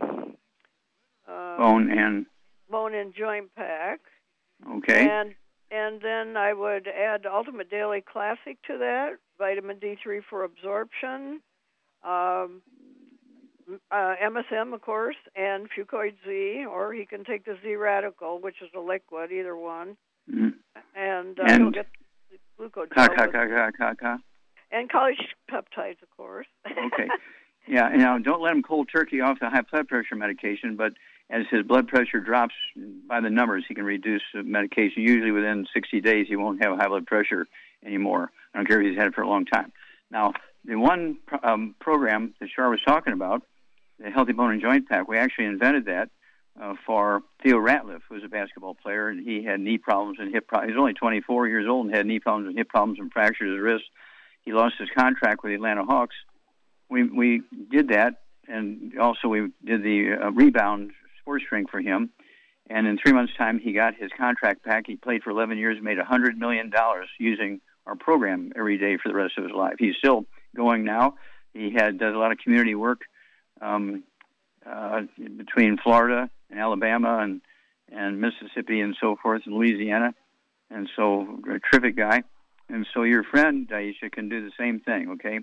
uh, 1.27 1.57
bone 1.57 1.89
and 1.89 2.25
bone 2.69 2.93
and 2.93 3.13
joint 3.15 3.55
pack. 3.55 4.01
Okay. 4.69 5.07
And 5.09 5.35
and 5.71 6.01
then 6.01 6.35
I 6.35 6.53
would 6.53 6.87
add 6.87 7.25
Ultimate 7.25 7.69
Daily 7.69 8.01
Classic 8.01 8.57
to 8.67 8.77
that, 8.79 9.17
vitamin 9.37 9.77
D3 9.77 10.21
for 10.29 10.43
absorption 10.43 11.41
um, 12.03 12.61
uh, 13.91 14.15
MSM, 14.23 14.73
of 14.73 14.81
course, 14.81 15.15
and 15.35 15.67
Fucoid 15.69 16.13
Z, 16.25 16.65
or 16.65 16.93
he 16.93 17.05
can 17.05 17.23
take 17.23 17.45
the 17.45 17.57
Z 17.61 17.75
Radical, 17.75 18.39
which 18.39 18.61
is 18.61 18.69
a 18.75 18.79
liquid, 18.79 19.31
either 19.31 19.55
one. 19.55 19.97
Mm-hmm. 20.31 20.49
And, 20.95 21.39
uh, 21.39 21.43
and 21.47 21.61
he'll 21.63 21.71
get 21.71 21.87
glucose. 22.57 22.87
Ka, 22.93 23.07
ka, 23.07 23.27
ka, 23.27 23.47
ka, 23.47 23.71
ka, 23.77 23.93
ka. 23.99 24.17
And 24.71 24.89
collagen 24.89 25.27
peptides, 25.49 26.01
of 26.01 26.09
course. 26.15 26.47
okay. 26.65 27.07
Yeah, 27.69 27.89
now 27.89 28.17
don't 28.17 28.41
let 28.41 28.53
him 28.53 28.63
cold 28.63 28.87
turkey 28.89 29.19
off 29.19 29.39
the 29.41 29.49
high 29.49 29.61
blood 29.69 29.89
pressure 29.89 30.15
medication, 30.15 30.77
but 30.77 30.93
as 31.29 31.43
his 31.51 31.63
blood 31.63 31.87
pressure 31.89 32.21
drops 32.21 32.55
by 33.07 33.19
the 33.19 33.29
numbers, 33.29 33.65
he 33.67 33.75
can 33.75 33.83
reduce 33.83 34.21
the 34.33 34.41
medication. 34.41 35.03
Usually 35.03 35.31
within 35.31 35.67
60 35.73 35.99
days, 35.99 36.27
he 36.29 36.37
won't 36.37 36.63
have 36.63 36.77
high 36.77 36.87
blood 36.87 37.05
pressure 37.05 37.45
anymore. 37.85 38.31
I 38.53 38.59
don't 38.59 38.67
care 38.67 38.81
if 38.81 38.87
he's 38.87 38.97
had 38.97 39.07
it 39.07 39.15
for 39.15 39.21
a 39.21 39.27
long 39.27 39.45
time. 39.45 39.73
Now, 40.09 40.33
the 40.67 40.75
one 40.75 41.17
um, 41.43 41.75
program 41.79 42.33
that 42.39 42.49
Char 42.53 42.69
was 42.69 42.81
talking 42.85 43.13
about, 43.13 43.41
the 43.99 44.09
Healthy 44.09 44.33
Bone 44.33 44.51
and 44.51 44.61
Joint 44.61 44.87
Pack, 44.87 45.07
we 45.07 45.17
actually 45.17 45.45
invented 45.45 45.85
that 45.85 46.09
uh, 46.61 46.73
for 46.85 47.21
Theo 47.41 47.57
Ratliff, 47.57 48.01
who 48.07 48.15
was 48.15 48.23
a 48.23 48.27
basketball 48.27 48.75
player, 48.75 49.07
and 49.07 49.25
he 49.25 49.43
had 49.43 49.59
knee 49.59 49.77
problems 49.77 50.17
and 50.19 50.33
hip 50.33 50.47
problems. 50.47 50.71
He 50.71 50.75
was 50.75 50.81
only 50.81 50.93
24 50.93 51.47
years 51.47 51.67
old 51.67 51.85
and 51.85 51.95
had 51.95 52.05
knee 52.05 52.19
problems 52.19 52.49
and 52.49 52.57
hip 52.57 52.69
problems 52.69 52.99
and 52.99 53.11
fractured 53.11 53.49
his 53.49 53.59
wrist. 53.59 53.85
He 54.43 54.53
lost 54.53 54.75
his 54.79 54.89
contract 54.95 55.43
with 55.43 55.51
the 55.51 55.55
Atlanta 55.55 55.83
Hawks. 55.83 56.15
We 56.89 57.03
we 57.03 57.41
did 57.69 57.89
that, 57.89 58.21
and 58.47 58.97
also 58.99 59.27
we 59.27 59.51
did 59.63 59.83
the 59.83 60.13
uh, 60.21 60.31
rebound 60.31 60.91
sports 61.21 61.43
drink 61.49 61.69
for 61.69 61.81
him. 61.81 62.11
And 62.69 62.85
in 62.87 62.97
three 62.97 63.13
months' 63.13 63.33
time, 63.37 63.59
he 63.59 63.71
got 63.71 63.95
his 63.95 64.11
contract 64.17 64.63
back. 64.63 64.83
He 64.87 64.97
played 64.97 65.23
for 65.23 65.29
11 65.29 65.57
years, 65.57 65.77
made 65.81 65.97
$100 65.97 66.35
million 66.35 66.71
using 67.17 67.61
our 67.85 67.95
program 67.95 68.51
every 68.57 68.77
day 68.77 68.97
for 69.01 69.07
the 69.07 69.15
rest 69.15 69.37
of 69.37 69.45
his 69.45 69.53
life. 69.53 69.75
He's 69.79 69.95
still 69.97 70.25
going 70.55 70.83
now. 70.83 71.15
He 71.53 71.71
had 71.71 71.97
does 71.97 72.13
a 72.13 72.17
lot 72.17 72.31
of 72.31 72.37
community 72.37 72.75
work 72.75 73.01
um, 73.61 74.03
uh, 74.65 75.01
between 75.15 75.77
Florida 75.77 76.29
and 76.49 76.59
Alabama 76.59 77.19
and 77.19 77.41
and 77.91 78.19
Mississippi 78.19 78.81
and 78.81 78.95
so 78.99 79.15
forth 79.21 79.43
and 79.45 79.55
Louisiana, 79.55 80.13
and 80.69 80.89
so 80.95 81.39
a 81.49 81.59
terrific 81.59 81.95
guy. 81.95 82.23
And 82.69 82.85
so 82.93 83.03
your 83.03 83.23
friend 83.23 83.67
Daisha 83.67 84.11
can 84.11 84.27
do 84.27 84.43
the 84.43 84.51
same 84.59 84.81
thing. 84.81 85.11
Okay, 85.11 85.39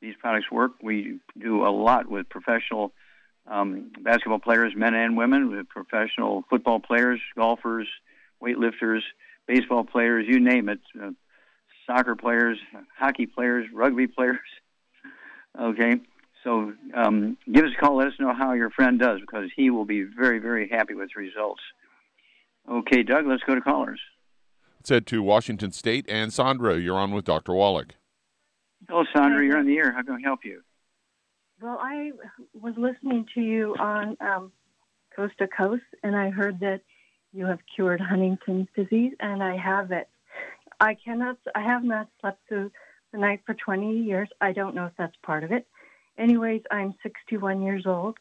these 0.00 0.14
products 0.18 0.50
work. 0.50 0.72
We 0.82 1.18
do 1.36 1.66
a 1.66 1.70
lot 1.70 2.08
with 2.08 2.28
professional 2.28 2.92
um, 3.46 3.90
basketball 4.00 4.38
players, 4.38 4.74
men 4.76 4.94
and 4.94 5.16
women, 5.16 5.50
with 5.50 5.68
professional 5.68 6.44
football 6.48 6.80
players, 6.80 7.20
golfers, 7.34 7.88
weightlifters, 8.42 9.00
baseball 9.46 9.84
players, 9.84 10.26
you 10.28 10.38
name 10.38 10.68
it. 10.68 10.80
Uh, 11.00 11.10
soccer 11.88 12.14
players, 12.14 12.58
hockey 12.96 13.26
players, 13.26 13.66
rugby 13.72 14.06
players. 14.06 14.38
Okay, 15.58 15.94
so 16.44 16.72
um, 16.94 17.36
give 17.52 17.64
us 17.64 17.72
a 17.76 17.80
call. 17.80 17.96
Let 17.96 18.08
us 18.08 18.12
know 18.20 18.32
how 18.32 18.52
your 18.52 18.70
friend 18.70 18.96
does 19.00 19.18
because 19.20 19.50
he 19.56 19.70
will 19.70 19.86
be 19.86 20.04
very, 20.04 20.38
very 20.38 20.68
happy 20.68 20.94
with 20.94 21.08
the 21.12 21.20
results. 21.20 21.60
Okay, 22.70 23.02
Doug, 23.02 23.26
let's 23.26 23.42
go 23.42 23.56
to 23.56 23.60
callers. 23.60 23.98
Let's 24.78 24.90
head 24.90 25.06
to 25.08 25.20
Washington 25.20 25.72
State. 25.72 26.06
And 26.08 26.32
Sandra, 26.32 26.78
you're 26.78 26.98
on 26.98 27.10
with 27.10 27.24
Dr. 27.24 27.54
Wallach. 27.54 27.94
Hello, 28.88 29.02
Sandra. 29.16 29.44
You're 29.44 29.58
on 29.58 29.66
the 29.66 29.78
air. 29.78 29.92
How 29.92 30.02
can 30.02 30.14
I 30.14 30.20
help 30.22 30.40
you? 30.44 30.62
Well, 31.60 31.78
I 31.80 32.12
was 32.54 32.74
listening 32.76 33.26
to 33.34 33.40
you 33.40 33.74
on 33.80 34.16
um, 34.20 34.52
Coast 35.16 35.34
to 35.38 35.48
Coast, 35.48 35.82
and 36.04 36.14
I 36.14 36.30
heard 36.30 36.60
that 36.60 36.82
you 37.32 37.46
have 37.46 37.58
cured 37.74 38.00
Huntington's 38.00 38.68
disease, 38.76 39.12
and 39.18 39.42
I 39.42 39.56
have 39.56 39.90
it. 39.90 40.08
I 40.80 40.94
cannot. 40.94 41.38
I 41.54 41.60
have 41.60 41.84
not 41.84 42.08
slept 42.20 42.40
through 42.48 42.70
the 43.12 43.18
night 43.18 43.40
for 43.46 43.54
20 43.54 43.98
years. 43.98 44.28
I 44.40 44.52
don't 44.52 44.74
know 44.74 44.86
if 44.86 44.92
that's 44.96 45.16
part 45.22 45.44
of 45.44 45.52
it. 45.52 45.66
Anyways, 46.18 46.62
I'm 46.70 46.94
61 47.02 47.62
years 47.62 47.84
old. 47.86 48.16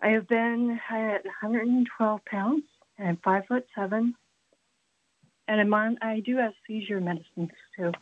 I 0.00 0.08
have 0.08 0.28
been 0.28 0.78
at 0.90 1.24
112 1.24 2.24
pounds 2.24 2.62
and 2.98 3.08
I'm 3.08 3.18
five 3.24 3.46
foot 3.46 3.66
seven. 3.74 4.14
And 5.48 5.60
I'm 5.60 5.72
on. 5.72 5.98
I 6.02 6.20
do 6.20 6.36
have 6.36 6.52
seizure 6.66 7.00
medicines 7.00 7.50
too. 7.76 7.92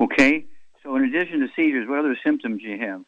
Okay. 0.00 0.46
So, 0.82 0.96
in 0.96 1.04
addition 1.04 1.40
to 1.40 1.48
seizures, 1.54 1.88
what 1.88 1.98
other 1.98 2.18
symptoms 2.24 2.62
do 2.62 2.68
you 2.68 2.78
have? 2.78 3.02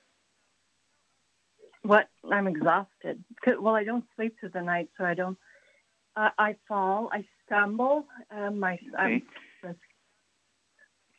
What? 1.82 2.08
I'm 2.30 2.46
exhausted. 2.46 3.24
Well, 3.58 3.74
I 3.74 3.84
don't 3.84 4.04
sleep 4.14 4.36
through 4.38 4.50
the 4.50 4.62
night, 4.62 4.90
so 4.96 5.04
I 5.04 5.14
don't. 5.14 5.36
Uh, 6.16 6.28
I 6.38 6.56
fall. 6.68 7.08
I 7.12 7.24
stumble. 7.46 8.06
Um, 8.30 8.58
my 8.58 8.78
okay. 9.00 9.22
the, 9.62 9.76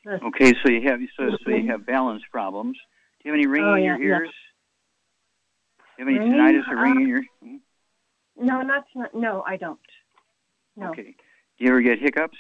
the, 0.06 0.24
okay, 0.26 0.54
so 0.64 0.72
you 0.72 0.82
have 0.88 1.00
so, 1.18 1.38
so 1.44 1.52
you 1.52 1.70
have 1.72 1.86
balance 1.86 2.24
problems. 2.32 2.78
Do 3.22 3.30
you 3.30 3.32
have 3.32 3.40
any 3.40 3.48
ringing 3.48 3.70
oh, 3.70 3.76
yeah, 3.76 3.96
in 3.96 4.02
your 4.02 4.20
ears? 4.22 4.30
Yeah. 5.98 6.06
Do 6.06 6.12
you 6.12 6.18
have 6.18 6.22
any 6.22 6.30
ringing, 6.30 6.64
tinnitus 6.64 6.72
or 6.72 6.82
ringing 6.82 7.02
in 7.04 7.08
your? 7.08 7.24
Hmm? 7.42 7.56
No, 8.46 8.62
not 8.62 8.86
no, 9.14 9.44
I 9.48 9.58
don't. 9.58 9.80
No. 10.76 10.90
Okay. 10.90 11.16
Do 11.58 11.66
you 11.66 11.70
ever 11.70 11.82
get 11.82 12.00
hiccups? 12.00 12.38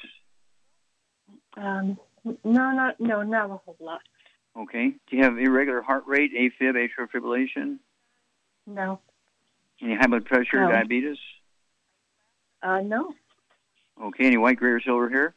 Um, 1.55 1.97
no, 2.25 2.71
not 2.71 2.99
no, 2.99 3.21
not 3.23 3.49
a 3.49 3.57
whole 3.57 3.77
lot. 3.79 4.01
Okay. 4.57 4.89
Do 5.09 5.17
you 5.17 5.23
have 5.23 5.37
irregular 5.37 5.81
heart 5.81 6.03
rate, 6.07 6.31
AFib, 6.33 6.75
atrial 6.75 7.07
fibrillation? 7.13 7.79
No. 8.67 8.99
Any 9.81 9.95
high 9.95 10.07
blood 10.07 10.25
pressure, 10.25 10.61
no. 10.61 10.71
diabetes? 10.71 11.17
Uh, 12.63 12.79
no. 12.79 13.13
Okay, 14.01 14.25
any 14.25 14.37
white, 14.37 14.57
gray, 14.57 14.71
or 14.71 14.81
silver 14.81 15.09
hair? 15.09 15.35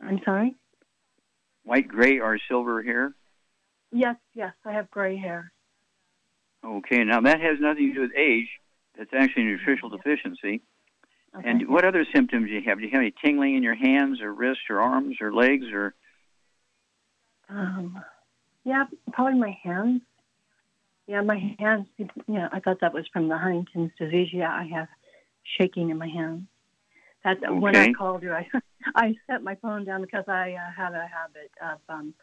I'm 0.00 0.20
sorry? 0.24 0.56
White, 1.64 1.88
gray, 1.88 2.18
or 2.18 2.38
silver 2.48 2.82
hair? 2.82 3.14
Yes, 3.92 4.16
yes, 4.34 4.52
I 4.64 4.72
have 4.72 4.90
gray 4.90 5.16
hair. 5.16 5.52
Okay, 6.64 7.04
now 7.04 7.20
that 7.20 7.40
has 7.40 7.58
nothing 7.60 7.88
to 7.88 7.94
do 7.94 8.00
with 8.00 8.16
age. 8.16 8.48
That's 8.96 9.10
actually 9.14 9.42
a 9.42 9.46
nutritional 9.46 9.90
deficiency. 9.90 10.62
Okay. 11.36 11.48
And 11.48 11.68
what 11.68 11.84
other 11.84 12.06
symptoms 12.14 12.48
do 12.48 12.54
you 12.54 12.62
have? 12.66 12.78
Do 12.78 12.84
you 12.84 12.90
have 12.90 13.00
any 13.00 13.12
tingling 13.22 13.56
in 13.56 13.62
your 13.62 13.74
hands 13.74 14.20
or 14.20 14.32
wrists 14.32 14.64
or 14.70 14.80
arms 14.80 15.16
or 15.20 15.32
legs 15.32 15.66
or? 15.72 15.94
Um, 17.48 18.02
yeah, 18.64 18.84
probably 19.12 19.38
my 19.38 19.56
hands. 19.62 20.02
Yeah, 21.06 21.20
my 21.20 21.56
hands. 21.58 21.86
Yeah, 22.26 22.48
I 22.52 22.60
thought 22.60 22.80
that 22.80 22.94
was 22.94 23.04
from 23.12 23.28
the 23.28 23.36
Huntington's 23.36 23.90
disease. 23.98 24.28
Yeah, 24.32 24.50
I 24.50 24.66
have 24.72 24.88
shaking 25.58 25.90
in 25.90 25.98
my 25.98 26.08
hands. 26.08 26.42
That 27.24 27.38
okay. 27.38 27.58
when 27.58 27.74
I 27.76 27.92
called 27.92 28.22
you, 28.22 28.32
I 28.32 28.46
I 28.94 29.14
set 29.26 29.42
my 29.42 29.54
phone 29.56 29.84
down 29.84 30.02
because 30.02 30.24
I 30.28 30.52
uh, 30.52 30.72
have 30.76 30.92
a 30.92 31.06
habit 31.06 31.50
of 31.62 31.78
um, 31.88 32.14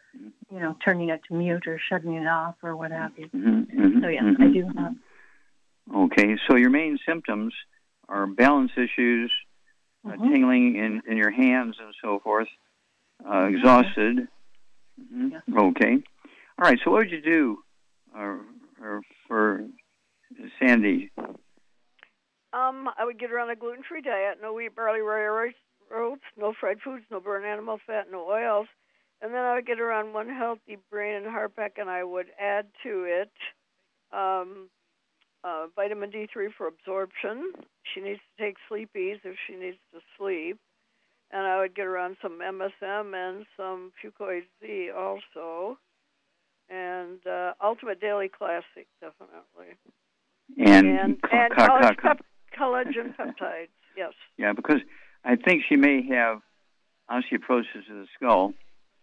you 0.50 0.60
know 0.60 0.76
turning 0.84 1.08
it 1.08 1.20
to 1.28 1.34
mute 1.34 1.66
or 1.66 1.80
shutting 1.88 2.14
it 2.14 2.26
off 2.26 2.56
or 2.62 2.76
what 2.76 2.92
have 2.92 3.12
you. 3.16 3.26
Mm-hmm, 3.26 3.80
mm-hmm, 3.80 4.00
so 4.02 4.08
yes, 4.08 4.22
mm-hmm. 4.22 4.42
I 4.42 4.46
do 4.52 4.70
have. 4.78 4.94
Okay, 5.94 6.36
so 6.48 6.56
your 6.56 6.70
main 6.70 6.98
symptoms 7.06 7.52
are 8.08 8.26
balance 8.26 8.72
issues, 8.76 9.32
uh, 10.06 10.10
Mm-hmm. 10.10 10.32
tingling 10.32 10.76
in, 10.76 11.02
in 11.08 11.16
your 11.16 11.30
hands 11.30 11.76
and 11.80 11.94
so 12.02 12.20
forth, 12.20 12.48
uh, 13.28 13.46
exhausted. 13.46 14.28
Mhm. 15.12 15.40
Okay. 15.56 16.02
All 16.58 16.70
right. 16.70 16.78
So 16.84 16.90
what 16.90 16.98
would 16.98 17.10
you 17.10 17.22
do 17.22 17.58
uh, 18.16 18.36
for 19.26 19.64
Sandy? 20.58 21.10
Um, 22.52 22.88
I 22.98 23.04
would 23.04 23.18
get 23.18 23.30
her 23.30 23.38
on 23.38 23.50
a 23.50 23.56
gluten-free 23.56 24.02
diet, 24.02 24.38
no 24.42 24.52
wheat, 24.52 24.76
barley, 24.76 25.00
rye, 25.00 25.52
oats, 25.94 26.22
no 26.36 26.52
fried 26.58 26.80
foods, 26.84 27.04
no 27.10 27.20
burnt 27.20 27.46
animal 27.46 27.78
fat, 27.86 28.06
no 28.10 28.28
oils. 28.28 28.66
And 29.22 29.32
then 29.32 29.40
I 29.40 29.54
would 29.54 29.66
get 29.66 29.78
her 29.78 29.92
on 29.92 30.12
one 30.12 30.28
healthy 30.28 30.78
brain 30.90 31.14
and 31.14 31.26
heart 31.26 31.56
pack, 31.56 31.78
and 31.78 31.88
I 31.88 32.04
would 32.04 32.26
add 32.38 32.66
to 32.82 33.04
it 33.04 33.30
um, 34.12 34.68
uh, 35.44 35.66
vitamin 35.74 36.10
D3 36.10 36.48
for 36.56 36.66
absorption. 36.66 37.52
She 37.94 38.00
needs 38.00 38.20
to 38.36 38.44
take 38.44 38.56
sleepies 38.70 39.20
if 39.24 39.36
she 39.46 39.56
needs 39.56 39.78
to 39.94 40.00
sleep. 40.18 40.58
And 41.30 41.46
I 41.46 41.60
would 41.60 41.74
get 41.74 41.86
her 41.86 41.96
on 41.96 42.16
some 42.20 42.40
MSM 42.40 43.14
and 43.14 43.46
some 43.56 43.92
Fucoid 44.02 44.42
Z 44.60 44.90
also. 44.96 45.78
And 46.68 47.26
uh, 47.26 47.52
Ultimate 47.62 48.00
Daily 48.00 48.28
Classic, 48.28 48.86
definitely. 49.00 49.76
And, 50.58 50.86
and, 50.86 51.18
and 51.32 51.54
college 51.54 51.96
ca- 51.96 52.14
pep- 52.14 52.26
collagen 52.58 53.14
peptides, 53.16 53.68
yes. 53.96 54.12
Yeah, 54.36 54.52
because 54.52 54.80
I 55.24 55.36
think 55.36 55.62
she 55.68 55.76
may 55.76 56.02
have 56.08 56.40
osteoporosis 57.10 57.90
of 57.90 57.96
the 57.96 58.06
skull. 58.16 58.54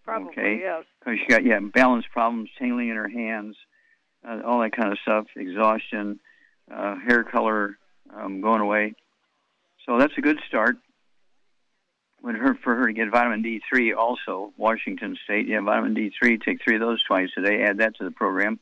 Probably, 0.03 0.29
okay. 0.29 0.59
yes. 0.61 0.85
Because 0.99 1.19
she 1.19 1.27
got 1.27 1.43
yeah 1.45 1.59
balance 1.59 2.05
problems, 2.11 2.49
tingling 2.57 2.89
in 2.89 2.95
her 2.95 3.09
hands, 3.09 3.55
uh, 4.27 4.39
all 4.45 4.61
that 4.61 4.75
kind 4.75 4.91
of 4.91 4.97
stuff, 4.99 5.25
exhaustion, 5.35 6.19
uh, 6.73 6.95
hair 6.95 7.23
color 7.23 7.77
um, 8.15 8.41
going 8.41 8.61
away. 8.61 8.93
So 9.85 9.97
that's 9.99 10.13
a 10.17 10.21
good 10.21 10.39
start. 10.47 10.77
Would 12.21 12.35
her 12.35 12.55
for 12.63 12.75
her 12.75 12.87
to 12.87 12.93
get 12.93 13.09
vitamin 13.11 13.43
D3 13.43 13.95
also, 13.95 14.51
Washington 14.57 15.17
State. 15.23 15.47
Yeah, 15.47 15.61
vitamin 15.61 15.95
D3. 15.95 16.43
Take 16.43 16.61
three 16.61 16.75
of 16.75 16.81
those 16.81 17.01
twice 17.03 17.29
a 17.37 17.41
day. 17.41 17.63
Add 17.63 17.77
that 17.77 17.95
to 17.97 18.03
the 18.03 18.11
program. 18.11 18.59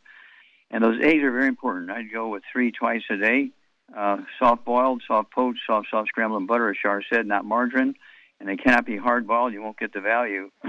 And 0.69 0.83
those 0.83 1.01
eggs 1.01 1.23
are 1.23 1.31
very 1.31 1.47
important. 1.47 1.89
I'd 1.89 2.11
go 2.11 2.27
with 2.27 2.43
three 2.51 2.71
twice 2.71 3.03
a 3.09 3.17
day. 3.17 3.49
Uh, 3.95 4.17
soft 4.38 4.65
boiled, 4.65 5.01
soft 5.07 5.31
poached, 5.31 5.61
soft 5.65 5.88
soft 5.89 6.09
scrambled 6.09 6.41
in 6.41 6.47
butter, 6.47 6.69
as 6.69 6.77
Char 6.81 7.01
said, 7.11 7.25
not 7.25 7.45
margarine. 7.45 7.95
And 8.39 8.47
they 8.47 8.57
cannot 8.57 8.85
be 8.85 8.97
hard 8.97 9.25
boiled. 9.25 9.53
You 9.53 9.61
won't 9.61 9.79
get 9.79 9.93
the 9.93 10.01
value. 10.01 10.51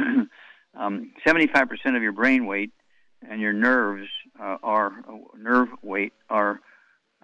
um, 0.75 1.13
75% 1.27 1.97
of 1.97 2.03
your 2.03 2.13
brain 2.13 2.47
weight 2.47 2.71
and 3.29 3.41
your 3.41 3.53
nerves 3.53 4.09
uh, 4.41 4.57
are 4.63 4.93
uh, 5.09 5.17
nerve 5.37 5.69
weight 5.83 6.13
are. 6.31 6.61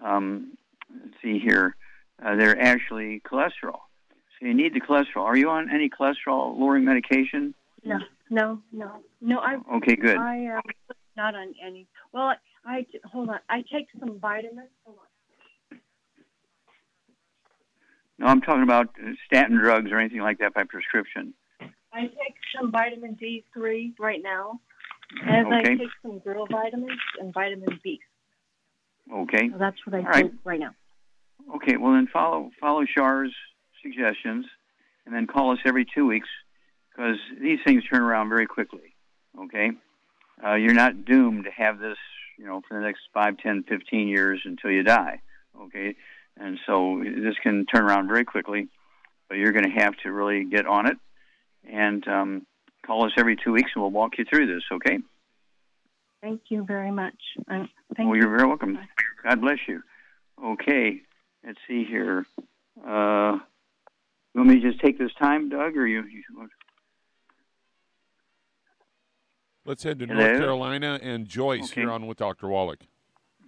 Um, 0.03 0.57
let's 0.93 1.15
see 1.21 1.39
here. 1.39 1.75
Uh, 2.23 2.35
they're 2.35 2.59
actually 2.59 3.21
cholesterol. 3.21 3.79
So 4.39 4.47
you 4.47 4.53
need 4.53 4.73
the 4.73 4.81
cholesterol. 4.81 5.23
Are 5.23 5.37
you 5.37 5.49
on 5.49 5.69
any 5.73 5.89
cholesterol 5.89 6.57
lowering 6.57 6.83
medication? 6.83 7.53
No, 7.83 7.99
no, 8.29 8.61
no, 8.71 8.91
no. 9.21 9.39
I 9.39 9.57
Okay, 9.77 9.95
good. 9.95 10.17
I 10.17 10.35
am 10.35 10.61
not 11.15 11.35
on 11.35 11.53
any. 11.65 11.87
Well, 12.11 12.23
I, 12.23 12.35
I 12.65 12.85
hold 13.05 13.29
on. 13.29 13.39
I 13.49 13.63
take 13.71 13.87
some 13.99 14.19
vitamins. 14.19 14.69
Hold 14.85 14.97
on. 14.99 15.04
No, 18.17 18.27
I'm 18.27 18.41
talking 18.41 18.63
about 18.63 18.87
uh, 19.01 19.11
statin 19.25 19.57
drugs 19.57 19.91
or 19.91 19.99
anything 19.99 20.21
like 20.21 20.39
that 20.39 20.53
by 20.53 20.63
prescription. 20.63 21.33
I 21.93 22.01
take 22.01 22.35
some 22.57 22.71
vitamin 22.71 23.17
D3 23.21 23.93
right 23.99 24.21
now, 24.21 24.59
and 25.21 25.53
I 25.53 25.63
take 25.63 25.89
some 26.01 26.19
girl 26.19 26.45
vitamins 26.49 26.99
and 27.19 27.33
vitamin 27.33 27.79
B. 27.83 27.99
Okay. 29.13 29.49
So 29.51 29.57
that's 29.57 29.77
what 29.85 29.95
I 29.95 29.99
All 29.99 30.13
take 30.13 30.23
right. 30.23 30.33
right 30.43 30.59
now. 30.59 30.75
Okay. 31.55 31.77
Well, 31.77 31.93
then 31.93 32.07
follow 32.11 32.51
follow 32.59 32.85
Shar's 32.85 33.33
suggestions, 33.81 34.45
and 35.05 35.13
then 35.13 35.27
call 35.27 35.51
us 35.51 35.59
every 35.65 35.85
two 35.85 36.05
weeks 36.05 36.29
because 36.89 37.17
these 37.39 37.59
things 37.65 37.83
turn 37.85 38.01
around 38.01 38.29
very 38.29 38.47
quickly. 38.47 38.95
Okay. 39.39 39.71
Uh, 40.45 40.55
you're 40.55 40.73
not 40.73 41.05
doomed 41.05 41.45
to 41.45 41.51
have 41.51 41.79
this, 41.79 41.97
you 42.37 42.45
know, 42.45 42.61
for 42.67 42.77
the 42.77 42.85
next 42.85 43.01
five, 43.13 43.37
ten, 43.37 43.63
fifteen 43.63 44.07
years 44.07 44.41
until 44.43 44.71
you 44.71 44.83
die. 44.83 45.21
Okay. 45.59 45.95
And 46.37 46.59
so 46.65 47.01
this 47.03 47.35
can 47.41 47.65
turn 47.65 47.83
around 47.83 48.07
very 48.07 48.25
quickly, 48.25 48.67
but 49.29 49.35
you're 49.35 49.53
going 49.53 49.65
to 49.65 49.81
have 49.81 49.95
to 50.03 50.11
really 50.11 50.45
get 50.45 50.65
on 50.65 50.87
it 50.87 50.97
and 51.69 52.07
um, 52.07 52.45
call 52.85 53.05
us 53.05 53.11
every 53.17 53.35
two 53.35 53.51
weeks, 53.51 53.71
and 53.73 53.81
we'll 53.81 53.91
walk 53.91 54.17
you 54.17 54.25
through 54.25 54.47
this. 54.53 54.63
Okay. 54.71 54.99
Thank 56.21 56.41
you 56.49 56.63
very 56.65 56.91
much. 56.91 57.15
Uh, 57.49 57.65
thank 57.95 58.09
well, 58.09 58.15
you. 58.15 58.23
you're 58.23 58.35
very 58.35 58.47
welcome. 58.47 58.77
God 59.23 59.41
bless 59.41 59.59
you. 59.67 59.81
Okay, 60.43 61.01
let's 61.45 61.59
see 61.67 61.85
here. 61.85 62.25
Uh, 62.79 63.37
you 64.33 64.41
want 64.41 64.49
me 64.49 64.59
to 64.59 64.71
just 64.71 64.83
take 64.83 64.97
this 64.97 65.13
time, 65.19 65.49
Doug, 65.49 65.77
or 65.77 65.87
you? 65.87 66.03
you 66.03 66.49
Let's 69.65 69.81
head 69.81 69.97
to 69.99 70.05
Hello? 70.05 70.19
North 70.19 70.37
Carolina 70.37 70.99
and 71.01 71.27
Joyce. 71.27 71.71
Okay. 71.71 71.81
You're 71.81 71.91
on 71.91 72.05
with 72.05 72.17
Dr. 72.17 72.47
Wallach. 72.47 72.81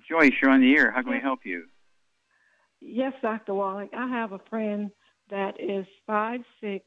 Joyce, 0.09 0.31
you're 0.41 0.49
on 0.49 0.61
the 0.61 0.75
air. 0.75 0.89
How 0.91 1.03
can 1.03 1.11
we 1.11 1.19
help 1.19 1.41
you? 1.43 1.65
Yes, 2.79 3.13
Dr. 3.21 3.53
Wallach. 3.53 3.89
I 3.93 4.07
have 4.07 4.31
a 4.31 4.41
friend 4.49 4.91
that 5.29 5.59
is 5.59 5.85
five 6.05 6.41
six, 6.61 6.85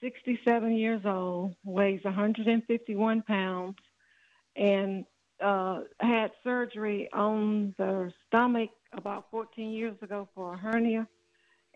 67 0.00 0.72
years 0.72 1.02
old, 1.04 1.54
weighs 1.64 2.04
151 2.04 3.22
pounds, 3.22 3.76
and 4.56 5.04
uh, 5.42 5.80
had 6.00 6.30
surgery 6.44 7.08
on 7.12 7.74
the 7.78 8.12
stomach 8.26 8.70
about 8.92 9.26
14 9.30 9.70
years 9.70 9.96
ago 10.02 10.28
for 10.34 10.54
a 10.54 10.58
hernia, 10.58 11.06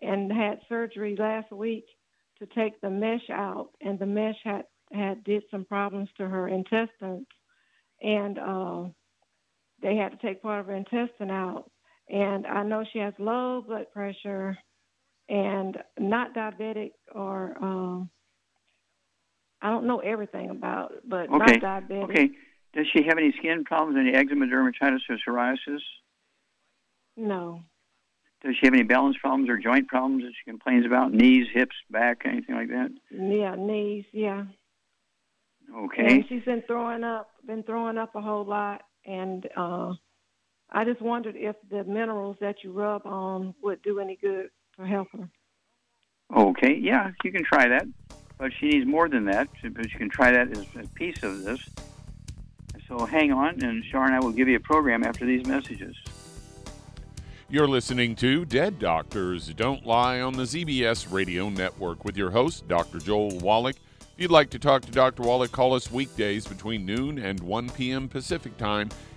and 0.01 0.31
had 0.31 0.59
surgery 0.69 1.15
last 1.17 1.51
week 1.51 1.85
to 2.39 2.45
take 2.47 2.79
the 2.81 2.89
mesh 2.89 3.29
out, 3.31 3.69
and 3.81 3.97
the 3.97 4.05
mesh 4.05 4.37
had 4.43 4.65
had 4.93 5.23
did 5.25 5.43
some 5.51 5.65
problems 5.65 6.07
to 6.17 6.27
her 6.27 6.47
intestines, 6.47 7.27
and 8.01 8.39
uh, 8.39 8.83
they 9.81 9.95
had 9.95 10.09
to 10.11 10.17
take 10.17 10.41
part 10.41 10.61
of 10.61 10.67
her 10.67 10.75
intestine 10.75 11.31
out. 11.31 11.69
And 12.09 12.47
I 12.47 12.63
know 12.63 12.83
she 12.91 12.99
has 12.99 13.13
low 13.19 13.63
blood 13.65 13.91
pressure 13.91 14.57
and 15.29 15.77
not 15.99 16.33
diabetic 16.33 16.91
or 17.13 17.57
um 17.61 18.09
I 19.61 19.69
don't 19.69 19.87
know 19.87 19.99
everything 19.99 20.51
about 20.51 20.91
it, 20.91 21.09
but 21.09 21.29
Okay. 21.29 21.59
not 21.59 21.83
diabetic. 21.89 22.03
Okay. 22.03 22.29
Does 22.73 22.85
she 22.93 23.03
have 23.07 23.17
any 23.17 23.33
skin 23.37 23.63
problems, 23.63 23.97
any 23.99 24.13
eczema, 24.13 24.45
dermatitis, 24.45 24.99
or 25.09 25.17
psoriasis? 25.27 25.81
No. 27.15 27.63
Does 28.43 28.55
she 28.59 28.67
have 28.67 28.75
any 28.75 28.83
balance 28.83 29.17
problems 29.19 29.49
or 29.49 29.57
joint 29.57 29.87
problems 29.87 30.23
that 30.23 30.33
she 30.37 30.49
complains 30.49 30.85
about? 30.85 31.11
Knees, 31.11 31.47
hips, 31.51 31.75
back, 31.89 32.21
anything 32.25 32.53
like 32.55 32.67
that? 32.67 32.91
Yeah, 33.09 33.55
knees, 33.55 34.05
yeah. 34.13 34.45
Okay. 35.75 36.05
And 36.05 36.25
she's 36.29 36.43
been 36.43 36.63
throwing 36.67 37.03
up 37.03 37.31
been 37.45 37.63
throwing 37.63 37.97
up 37.97 38.15
a 38.15 38.21
whole 38.21 38.45
lot 38.45 38.83
and 39.05 39.47
uh 39.57 39.93
I 40.71 40.83
just 40.83 41.01
wondered 41.01 41.35
if 41.37 41.55
the 41.69 41.83
minerals 41.83 42.37
that 42.41 42.63
you 42.63 42.71
rub 42.71 43.05
on 43.05 43.53
would 43.63 43.81
do 43.81 43.99
any 43.99 44.17
good 44.17 44.49
for 44.75 44.85
help 44.85 45.07
her. 45.13 45.29
Okay, 46.35 46.75
yeah, 46.75 47.11
you 47.23 47.31
can 47.31 47.43
try 47.43 47.69
that, 47.69 47.87
but 48.37 48.51
she 48.59 48.67
needs 48.67 48.85
more 48.85 49.07
than 49.07 49.25
that. 49.25 49.47
But 49.63 49.91
you 49.91 49.97
can 49.97 50.09
try 50.09 50.31
that 50.31 50.51
as 50.51 50.65
a 50.75 50.87
piece 50.89 51.23
of 51.23 51.43
this. 51.43 51.61
So 52.87 53.05
hang 53.05 53.31
on, 53.31 53.63
and 53.63 53.83
Shar 53.85 54.05
and 54.05 54.15
I 54.15 54.19
will 54.19 54.31
give 54.31 54.47
you 54.47 54.57
a 54.57 54.61
program 54.61 55.03
after 55.03 55.25
these 55.25 55.45
messages. 55.45 55.95
You're 57.49 57.67
listening 57.67 58.15
to 58.17 58.43
Dead 58.43 58.77
Doctors 58.77 59.53
Don't 59.53 59.85
Lie 59.85 60.19
on 60.19 60.33
the 60.33 60.43
ZBS 60.43 61.11
Radio 61.11 61.49
Network 61.49 62.03
with 62.03 62.17
your 62.17 62.31
host, 62.31 62.67
Dr. 62.67 62.99
Joel 62.99 63.39
Wallach. 63.39 63.77
If 64.01 64.07
you'd 64.17 64.31
like 64.31 64.49
to 64.49 64.59
talk 64.59 64.81
to 64.81 64.91
Dr. 64.91 65.23
Wallach, 65.23 65.51
call 65.51 65.73
us 65.73 65.89
weekdays 65.89 66.45
between 66.45 66.85
noon 66.85 67.19
and 67.19 67.39
1 67.39 67.69
p.m. 67.69 68.09
Pacific 68.09 68.57
Time 68.57 68.89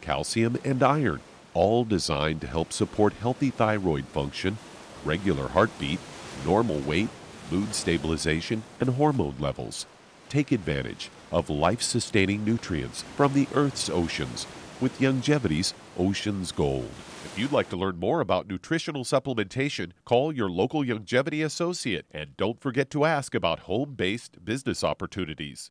calcium, 0.00 0.56
and 0.64 0.82
iron, 0.82 1.20
all 1.54 1.84
designed 1.84 2.40
to 2.40 2.46
help 2.46 2.72
support 2.72 3.12
healthy 3.14 3.50
thyroid 3.50 4.06
function, 4.06 4.58
regular 5.04 5.48
heartbeat, 5.48 6.00
normal 6.44 6.78
weight, 6.80 7.08
mood 7.50 7.74
stabilization, 7.74 8.62
and 8.80 8.90
hormone 8.90 9.34
levels. 9.38 9.86
Take 10.28 10.52
advantage 10.52 11.10
of 11.32 11.50
life 11.50 11.82
sustaining 11.82 12.44
nutrients 12.44 13.02
from 13.16 13.34
the 13.34 13.48
Earth's 13.54 13.90
oceans 13.90 14.46
with 14.80 14.98
Youngevity's 14.98 15.74
Ocean's 15.98 16.52
Gold. 16.52 16.90
If 17.24 17.38
you'd 17.38 17.52
like 17.52 17.68
to 17.70 17.76
learn 17.76 17.98
more 17.98 18.20
about 18.20 18.48
nutritional 18.48 19.04
supplementation, 19.04 19.92
call 20.04 20.32
your 20.32 20.48
local 20.48 20.82
Youngevity 20.82 21.44
associate 21.44 22.06
and 22.10 22.36
don't 22.36 22.60
forget 22.60 22.90
to 22.90 23.04
ask 23.04 23.34
about 23.34 23.60
home 23.60 23.94
based 23.94 24.44
business 24.44 24.82
opportunities. 24.82 25.70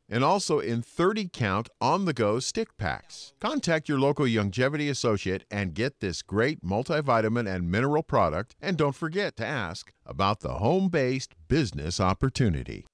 and 0.11 0.23
also 0.23 0.59
in 0.59 0.81
30 0.81 1.29
count 1.31 1.69
on 1.79 2.05
the 2.05 2.13
go 2.13 2.39
stick 2.39 2.77
packs. 2.77 3.33
Contact 3.39 3.87
your 3.87 3.97
local 3.97 4.25
Youngevity 4.25 4.89
associate 4.89 5.45
and 5.49 5.73
get 5.73 6.01
this 6.01 6.21
great 6.21 6.63
multivitamin 6.63 7.51
and 7.51 7.71
mineral 7.71 8.03
product. 8.03 8.55
And 8.61 8.77
don't 8.77 8.95
forget 8.95 9.37
to 9.37 9.45
ask 9.45 9.93
about 10.05 10.41
the 10.41 10.55
home 10.55 10.89
based 10.89 11.33
business 11.47 11.99
opportunity. 11.99 12.85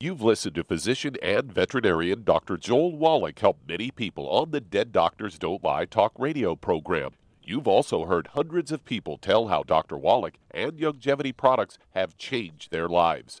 You've 0.00 0.22
listened 0.22 0.56
to 0.56 0.64
physician 0.64 1.16
and 1.22 1.52
veterinarian 1.52 2.24
Dr. 2.24 2.56
Joel 2.56 2.96
Wallach 2.96 3.38
help 3.38 3.58
many 3.68 3.90
people 3.90 4.28
on 4.28 4.50
the 4.50 4.60
Dead 4.60 4.90
Doctors 4.90 5.38
Don't 5.38 5.62
Lie 5.62 5.84
talk 5.84 6.12
radio 6.18 6.56
program. 6.56 7.12
You've 7.42 7.68
also 7.68 8.06
heard 8.06 8.28
hundreds 8.28 8.72
of 8.72 8.84
people 8.84 9.18
tell 9.18 9.48
how 9.48 9.62
Dr. 9.62 9.96
Wallach 9.96 10.34
and 10.50 10.72
Youngevity 10.72 11.36
products 11.36 11.78
have 11.94 12.16
changed 12.16 12.70
their 12.70 12.88
lives. 12.88 13.40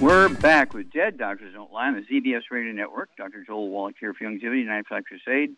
We're 0.00 0.30
back 0.30 0.72
with 0.72 0.90
Dead 0.90 1.18
Doctors 1.18 1.52
Don't 1.52 1.70
Lie 1.70 1.88
on 1.88 1.94
the 1.94 2.00
ZBS 2.00 2.44
Radio 2.50 2.72
Network. 2.72 3.10
Dr. 3.18 3.44
Joel 3.46 3.68
Wallach 3.68 3.96
here 4.00 4.14
for 4.14 4.24
Youngevity, 4.24 4.64
Nine 4.64 4.82
Flat 4.88 5.04
Crusade. 5.04 5.56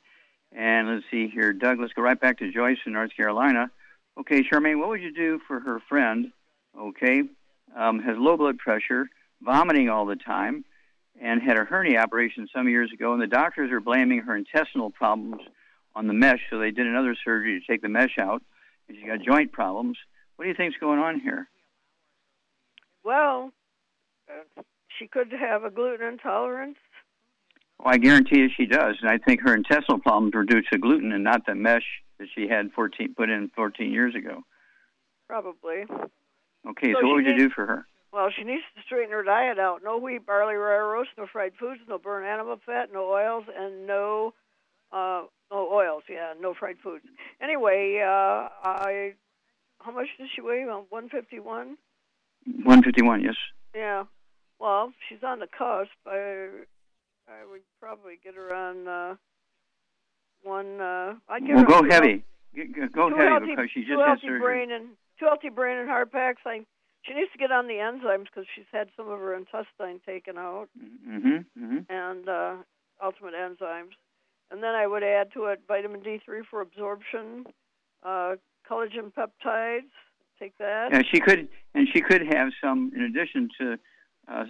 And 0.51 0.88
let's 0.88 1.05
see 1.12 1.28
here, 1.28 1.53
Doug, 1.53 1.78
let's 1.78 1.93
go 1.93 2.03
right 2.03 2.18
back 2.18 2.38
to 2.38 2.51
Joyce 2.51 2.78
in 2.84 2.93
North 2.93 3.14
Carolina. 3.16 3.70
Okay, 4.18 4.43
Charmaine, 4.43 4.80
what 4.80 4.88
would 4.88 5.01
you 5.01 5.12
do 5.12 5.40
for 5.47 5.61
her 5.61 5.78
friend, 5.88 6.32
okay, 6.76 7.22
um, 7.76 8.01
has 8.01 8.16
low 8.18 8.36
blood 8.36 8.59
pressure, 8.59 9.07
vomiting 9.40 9.88
all 9.88 10.07
the 10.07 10.16
time, 10.16 10.64
and 11.20 11.40
had 11.40 11.57
a 11.57 11.62
hernia 11.62 12.01
operation 12.01 12.49
some 12.53 12.68
years 12.68 12.90
ago, 12.93 13.12
and 13.12 13.22
the 13.22 13.28
doctors 13.28 13.70
are 13.70 13.80
blaming 13.80 14.22
her 14.22 14.34
intestinal 14.34 14.90
problems 14.90 15.40
on 15.95 16.09
the 16.09 16.14
mesh, 16.14 16.40
so 16.51 16.59
they 16.59 16.72
did 16.72 16.88
another 16.88 17.14
surgery 17.24 17.61
to 17.61 17.72
take 17.72 17.80
the 17.80 17.88
mesh 17.88 18.18
out, 18.18 18.43
and 18.88 18.99
she 18.99 19.07
got 19.07 19.20
joint 19.20 19.53
problems. 19.53 19.99
What 20.34 20.47
do 20.47 20.49
you 20.49 20.57
think's 20.57 20.78
going 20.78 20.99
on 20.99 21.20
here? 21.20 21.49
Well, 23.05 23.53
she 24.99 25.07
could 25.07 25.33
have 25.33 25.64
a 25.64 25.70
gluten 25.70 26.07
intolerance. 26.07 26.76
Well, 27.78 27.95
I 27.95 27.99
guarantee 27.99 28.41
you 28.41 28.49
she 28.57 28.66
does, 28.66 28.97
and 29.01 29.11
I 29.11 29.18
think 29.18 29.41
her 29.43 29.55
intestinal 29.55 29.99
problems 29.99 30.35
were 30.35 30.45
due 30.45 30.62
to 30.72 30.78
gluten 30.78 31.12
and 31.12 31.24
not 31.24 31.47
the 31.47 31.55
mesh 31.55 31.85
that 32.18 32.28
she 32.35 32.47
had 32.49 32.70
14 32.72 33.14
put 33.16 33.30
in 33.30 33.51
14 33.57 33.91
years 33.91 34.14
ago. 34.14 34.43
Probably. 35.28 35.85
Okay, 36.68 36.93
So 36.93 37.01
so, 37.01 37.07
what 37.07 37.14
would 37.16 37.26
you 37.26 37.37
do 37.37 37.51
for 37.51 37.66
her? 37.66 37.87
Well, 38.12 38.28
she 38.37 38.45
needs 38.45 38.62
to 38.76 38.83
straighten 38.83 39.11
her 39.12 39.22
diet 39.22 39.59
out. 39.59 39.80
No 39.83 39.97
wheat, 39.97 40.26
barley, 40.26 40.55
rye 40.55 40.78
roast, 40.78 41.11
no 41.16 41.26
fried 41.26 41.53
foods, 41.59 41.80
no 41.89 41.99
burnt 41.99 42.26
animal 42.26 42.59
fat, 42.64 42.93
no 42.93 43.11
oils, 43.11 43.45
and 43.57 43.87
no 43.87 44.35
uh 44.93 45.22
no 45.51 45.68
oils. 45.72 46.03
Yeah, 46.09 46.35
no 46.39 46.53
fried 46.53 46.76
foods. 46.85 47.07
Anyway, 47.41 48.01
uh 48.05 48.49
I 48.62 49.14
how 49.80 49.93
much 49.93 50.09
does 50.18 50.28
she 50.35 50.43
weigh? 50.43 50.64
151. 50.64 51.76
151, 52.45 53.22
yes. 53.22 53.35
Yeah. 53.74 54.05
Well, 54.63 54.93
she's 55.09 55.19
on 55.27 55.41
the 55.41 55.49
cusp. 55.49 55.91
I 56.07 56.47
I 57.29 57.45
would 57.51 57.63
probably 57.81 58.19
get 58.23 58.35
her 58.37 58.55
on 58.55 58.87
uh 58.87 59.17
one. 60.45 60.81
Uh, 60.81 61.15
I'd 61.29 61.45
get 61.47 61.57
Well, 61.57 61.65
her 61.65 61.83
go 61.83 61.91
heavy. 61.91 62.25
Go 62.95 63.09
heavy 63.11 63.29
healthy, 63.29 63.47
because 63.51 63.71
she 63.75 63.81
just 63.81 63.99
had 63.99 64.07
healthy 64.07 64.21
surgery. 64.29 64.41
brain 64.41 64.71
and 64.71 64.85
two 65.19 65.25
healthy 65.27 65.49
brain 65.49 65.79
and 65.79 65.89
heart 65.89 66.13
packs. 66.13 66.43
I 66.47 66.65
she 67.03 67.15
needs 67.15 67.33
to 67.33 67.39
get 67.39 67.51
on 67.51 67.67
the 67.67 67.75
enzymes 67.83 68.27
because 68.27 68.45
she's 68.55 68.71
had 68.73 68.89
some 68.97 69.09
of 69.11 69.19
her 69.19 69.35
intestine 69.35 70.01
taken 70.07 70.39
out 70.39 70.69
Mm-hmm. 70.79 71.29
mm-hmm. 71.59 71.79
and 71.89 72.29
uh, 72.29 72.55
ultimate 73.03 73.35
enzymes. 73.35 73.97
And 74.53 74.63
then 74.63 74.75
I 74.77 74.87
would 74.87 75.03
add 75.03 75.33
to 75.33 75.47
it 75.47 75.63
vitamin 75.67 76.03
D3 76.03 76.43
for 76.49 76.61
absorption, 76.61 77.47
uh, 78.05 78.37
collagen 78.71 79.11
peptides. 79.13 79.91
Take 80.39 80.57
that. 80.59 80.91
Yeah, 80.93 81.03
she 81.11 81.19
could, 81.21 81.49
and 81.75 81.89
she 81.93 82.01
could 82.03 82.23
have 82.33 82.51
some, 82.63 82.93
in 82.95 83.03
addition 83.03 83.49
to 83.59 83.79
uh, 84.29 84.45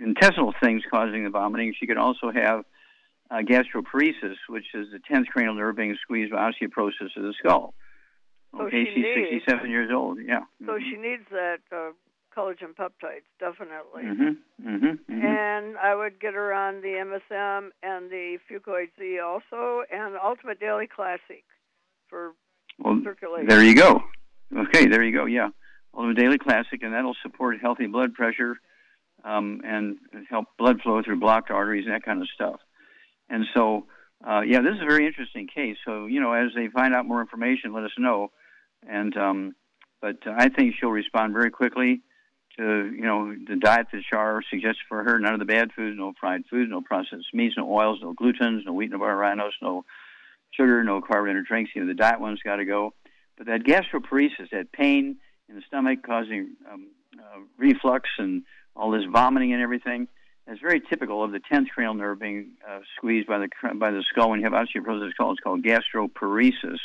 intestinal 0.00 0.54
things 0.62 0.82
causing 0.90 1.24
the 1.24 1.30
vomiting. 1.30 1.74
She 1.78 1.86
could 1.86 1.98
also 1.98 2.30
have 2.30 2.64
uh, 3.30 3.38
gastroparesis, 3.38 4.36
which 4.48 4.66
is 4.74 4.88
the 4.92 4.98
tenth 5.10 5.28
cranial 5.28 5.54
nerve 5.54 5.76
being 5.76 5.96
squeezed 6.02 6.32
by 6.32 6.50
osteoporosis 6.50 7.16
of 7.16 7.22
the 7.22 7.34
skull. 7.38 7.74
So 8.52 8.62
Okay, 8.62 8.84
she 8.84 8.94
she's 8.94 9.04
needs- 9.16 9.44
67 9.46 9.70
years 9.70 9.90
old. 9.94 10.18
Yeah. 10.26 10.40
So 10.66 10.78
she 10.78 10.96
needs 10.96 11.22
that 11.30 11.58
uh, 11.70 11.90
collagen 12.36 12.74
peptides 12.74 13.28
definitely. 13.38 14.02
Mm-hmm. 14.04 14.68
Mm-hmm. 14.68 15.24
And 15.26 15.78
I 15.78 15.94
would 15.94 16.18
get 16.20 16.34
her 16.34 16.52
on 16.52 16.80
the 16.80 16.88
MSM 17.30 17.68
and 17.82 18.10
the 18.10 18.38
Fucoid 18.50 18.88
Z 18.98 19.18
also, 19.20 19.82
and 19.92 20.16
Ultimate 20.22 20.58
Daily 20.58 20.88
Classic 20.88 21.44
for 22.08 22.32
Well, 22.78 23.00
circulation. 23.04 23.46
there 23.46 23.62
you 23.62 23.74
go. 23.76 24.02
Okay, 24.56 24.86
there 24.88 25.04
you 25.04 25.12
go. 25.16 25.26
Yeah, 25.26 25.50
Ultimate 26.00 26.16
Daily 26.16 26.38
Classic, 26.38 26.82
and 26.82 26.94
that'll 26.94 27.16
support 27.22 27.58
healthy 27.60 27.86
blood 27.86 28.14
pressure 28.14 28.56
um, 29.22 29.60
and 29.64 29.98
help 30.30 30.46
blood 30.58 30.80
flow 30.80 31.02
through 31.02 31.20
blocked 31.20 31.50
arteries 31.50 31.84
and 31.84 31.94
that 31.94 32.04
kind 32.04 32.22
of 32.22 32.28
stuff. 32.34 32.58
And 33.28 33.44
so, 33.54 33.86
uh, 34.26 34.40
yeah, 34.40 34.62
this 34.62 34.76
is 34.76 34.80
a 34.80 34.86
very 34.86 35.06
interesting 35.06 35.46
case. 35.46 35.76
So, 35.84 36.06
you 36.06 36.20
know, 36.20 36.32
as 36.32 36.52
they 36.54 36.68
find 36.68 36.94
out 36.94 37.04
more 37.04 37.20
information, 37.20 37.74
let 37.74 37.84
us 37.84 37.92
know. 37.98 38.30
And 38.88 39.14
um, 39.18 39.54
but 40.00 40.16
uh, 40.26 40.32
I 40.38 40.48
think 40.48 40.76
she'll 40.80 40.88
respond 40.88 41.34
very 41.34 41.50
quickly 41.50 42.00
to 42.56 42.90
you 42.94 43.02
know 43.02 43.34
the 43.46 43.56
diet 43.56 43.88
that 43.92 44.02
Char 44.10 44.42
suggests 44.48 44.80
for 44.88 45.04
her. 45.04 45.18
None 45.18 45.34
of 45.34 45.38
the 45.38 45.44
bad 45.44 45.72
foods, 45.76 45.98
no 45.98 46.14
fried 46.18 46.44
foods, 46.48 46.70
no 46.70 46.80
processed 46.80 47.34
meats, 47.34 47.56
no 47.58 47.70
oils, 47.70 47.98
no 48.00 48.14
glutens, 48.14 48.64
no 48.64 48.72
wheat, 48.72 48.90
no 48.90 48.96
rhinos, 48.96 49.52
no 49.60 49.84
sugar, 50.52 50.82
no 50.82 51.02
carbonated 51.02 51.44
drinks. 51.44 51.72
You 51.74 51.82
know, 51.82 51.88
the 51.88 51.94
diet 51.94 52.20
one's 52.20 52.40
got 52.42 52.56
to 52.56 52.64
go. 52.64 52.94
But 53.36 53.48
that 53.48 53.64
gastroparesis, 53.64 54.50
that 54.52 54.72
pain 54.72 55.18
in 55.50 55.56
the 55.56 55.62
stomach 55.66 55.98
causing 56.04 56.56
um, 56.70 56.88
uh, 57.18 57.40
reflux 57.58 58.08
and 58.18 58.42
all 58.76 58.90
this 58.90 59.02
vomiting 59.12 59.52
and 59.52 59.60
everything, 59.60 60.08
is 60.46 60.58
very 60.60 60.80
typical 60.80 61.22
of 61.22 61.32
the 61.32 61.40
10th 61.52 61.68
cranial 61.68 61.94
nerve 61.94 62.18
being 62.18 62.52
uh, 62.68 62.80
squeezed 62.96 63.26
by 63.26 63.38
the 63.38 63.48
by 63.74 63.90
the 63.90 64.02
skull. 64.10 64.30
When 64.30 64.40
you 64.40 64.46
have 64.46 64.52
osteoporosis, 64.52 65.08
it's 65.08 65.14
it's 65.18 65.40
called 65.40 65.64
gastroparesis. 65.64 66.78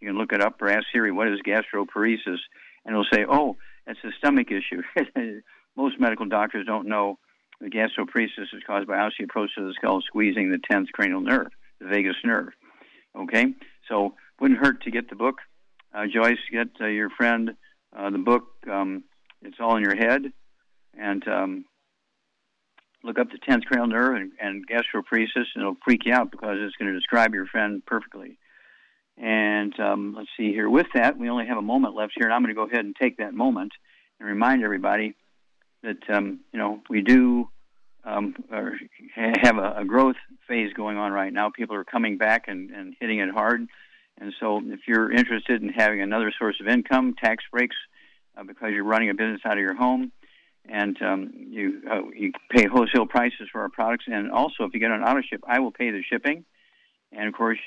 You 0.00 0.08
can 0.08 0.18
look 0.18 0.32
it 0.32 0.40
up 0.40 0.60
or 0.60 0.70
ask 0.70 0.86
Siri, 0.92 1.12
what 1.12 1.28
is 1.28 1.40
gastroparesis? 1.46 2.38
And 2.84 2.94
it'll 2.94 3.06
say, 3.12 3.24
oh, 3.28 3.56
it's 3.86 4.00
a 4.04 4.10
stomach 4.18 4.48
issue. 4.50 4.82
Most 5.76 6.00
medical 6.00 6.26
doctors 6.26 6.66
don't 6.66 6.88
know 6.88 7.18
the 7.60 7.68
gastroparesis 7.68 8.52
is 8.52 8.62
caused 8.66 8.88
by 8.88 8.96
osteoporosis 8.96 9.58
of 9.58 9.66
the 9.66 9.74
skull 9.76 10.00
squeezing 10.02 10.50
the 10.50 10.58
10th 10.58 10.90
cranial 10.92 11.20
nerve. 11.20 11.48
the 11.80 11.86
vagus 11.86 12.16
nerve. 12.24 12.48
Okay, 13.16 13.54
so 13.88 14.14
wouldn't 14.40 14.58
hurt 14.58 14.82
to 14.82 14.90
get 14.90 15.08
the 15.08 15.16
book. 15.16 15.36
Uh, 15.94 16.06
Joyce, 16.12 16.38
get 16.50 16.68
uh, 16.80 16.86
your 16.86 17.10
friend 17.10 17.52
uh, 17.96 18.10
the 18.10 18.18
book. 18.18 18.44
Um, 18.70 19.04
it's 19.42 19.58
all 19.60 19.76
in 19.76 19.82
your 19.82 19.96
head, 19.96 20.32
and 20.96 21.26
um, 21.28 21.64
look 23.02 23.18
up 23.18 23.30
the 23.30 23.38
tenth 23.38 23.64
cranial 23.64 23.88
nerve 23.88 24.16
and, 24.16 24.32
and 24.40 24.66
gastroparesis, 24.66 25.46
and 25.54 25.62
it'll 25.62 25.76
freak 25.84 26.02
you 26.04 26.12
out 26.12 26.30
because 26.30 26.58
it's 26.60 26.76
going 26.76 26.92
to 26.92 26.98
describe 26.98 27.34
your 27.34 27.46
friend 27.46 27.84
perfectly. 27.84 28.38
And 29.18 29.78
um, 29.78 30.14
let's 30.16 30.30
see 30.36 30.52
here. 30.52 30.70
With 30.70 30.86
that, 30.94 31.18
we 31.18 31.28
only 31.28 31.46
have 31.46 31.58
a 31.58 31.62
moment 31.62 31.94
left 31.94 32.14
here, 32.16 32.26
and 32.26 32.34
I'm 32.34 32.42
going 32.42 32.54
to 32.54 32.60
go 32.60 32.66
ahead 32.66 32.84
and 32.84 32.96
take 32.96 33.18
that 33.18 33.34
moment 33.34 33.72
and 34.18 34.28
remind 34.28 34.62
everybody 34.62 35.14
that 35.82 35.98
um, 36.08 36.40
you 36.52 36.58
know 36.58 36.80
we 36.88 37.02
do 37.02 37.48
um, 38.04 38.34
have 39.16 39.58
a, 39.58 39.74
a, 39.78 39.84
growth 39.84 40.16
phase 40.48 40.72
going 40.72 40.96
on 40.96 41.12
right 41.12 41.32
now. 41.32 41.50
People 41.50 41.76
are 41.76 41.84
coming 41.84 42.18
back 42.18 42.44
and, 42.48 42.70
and 42.70 42.94
hitting 42.98 43.20
it 43.20 43.30
hard. 43.30 43.66
And 44.18 44.32
so, 44.38 44.60
if 44.64 44.80
you're 44.86 45.10
interested 45.10 45.62
in 45.62 45.70
having 45.70 46.00
another 46.00 46.32
source 46.38 46.56
of 46.60 46.68
income, 46.68 47.14
tax 47.22 47.44
breaks, 47.50 47.76
uh, 48.36 48.44
because 48.44 48.70
you're 48.72 48.84
running 48.84 49.10
a 49.10 49.14
business 49.14 49.40
out 49.44 49.54
of 49.54 49.58
your 49.58 49.74
home, 49.74 50.12
and 50.68 51.00
um, 51.02 51.32
you 51.34 51.82
uh, 51.90 52.02
you 52.14 52.32
pay 52.50 52.66
wholesale 52.66 53.06
prices 53.06 53.48
for 53.50 53.62
our 53.62 53.68
products, 53.68 54.04
and 54.06 54.30
also 54.30 54.64
if 54.64 54.74
you 54.74 54.80
get 54.80 54.90
an 54.90 55.02
auto 55.02 55.22
ship, 55.22 55.42
I 55.46 55.58
will 55.60 55.72
pay 55.72 55.90
the 55.90 56.02
shipping. 56.02 56.44
And 57.10 57.28
of 57.28 57.34
course, 57.34 57.58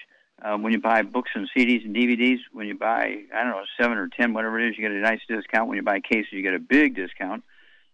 uh, 0.41 0.57
when 0.57 0.73
you 0.73 0.79
buy 0.79 1.01
books 1.01 1.31
and 1.35 1.49
CDs 1.55 1.85
and 1.85 1.95
DVDs, 1.95 2.39
when 2.53 2.67
you 2.67 2.77
buy 2.77 3.17
I 3.33 3.43
don't 3.43 3.51
know 3.51 3.63
seven 3.79 3.97
or 3.97 4.07
ten, 4.07 4.33
whatever 4.33 4.59
it 4.59 4.69
is, 4.69 4.77
you 4.77 4.83
get 4.83 4.91
a 4.91 4.99
nice 4.99 5.21
discount. 5.27 5.67
When 5.67 5.77
you 5.77 5.83
buy 5.83 5.99
cases, 5.99 6.31
you 6.31 6.41
get 6.41 6.53
a 6.53 6.59
big 6.59 6.95
discount. 6.95 7.43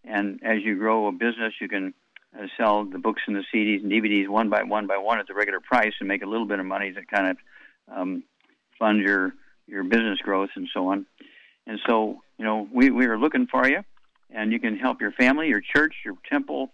And 0.03 0.39
as 0.43 0.63
you 0.63 0.77
grow 0.77 1.07
a 1.07 1.11
business, 1.11 1.53
you 1.61 1.67
can 1.67 1.93
uh, 2.37 2.47
sell 2.57 2.85
the 2.85 2.97
books 2.97 3.21
and 3.27 3.35
the 3.35 3.43
CDs 3.53 3.83
and 3.83 3.91
DVDs 3.91 4.27
one 4.27 4.49
by 4.49 4.63
one 4.63 4.87
by 4.87 4.97
one 4.97 5.19
at 5.19 5.27
the 5.27 5.33
regular 5.33 5.59
price 5.59 5.93
and 5.99 6.07
make 6.07 6.23
a 6.23 6.27
little 6.27 6.47
bit 6.47 6.59
of 6.59 6.65
money 6.65 6.91
to 6.91 7.05
kind 7.05 7.27
of 7.27 7.37
um, 7.95 8.23
fund 8.81 8.99
your 8.99 9.33
your 9.67 9.83
business 9.83 10.19
growth 10.19 10.49
and 10.55 10.67
so 10.73 10.87
on. 10.87 11.05
And 11.67 11.79
so, 11.87 12.21
you 12.37 12.43
know, 12.43 12.67
we, 12.73 12.89
we 12.89 13.05
are 13.05 13.17
looking 13.17 13.47
for 13.47 13.67
you, 13.67 13.83
and 14.29 14.51
you 14.51 14.59
can 14.59 14.75
help 14.75 14.99
your 14.99 15.11
family, 15.11 15.47
your 15.47 15.61
church, 15.61 15.93
your 16.03 16.15
temple, 16.29 16.71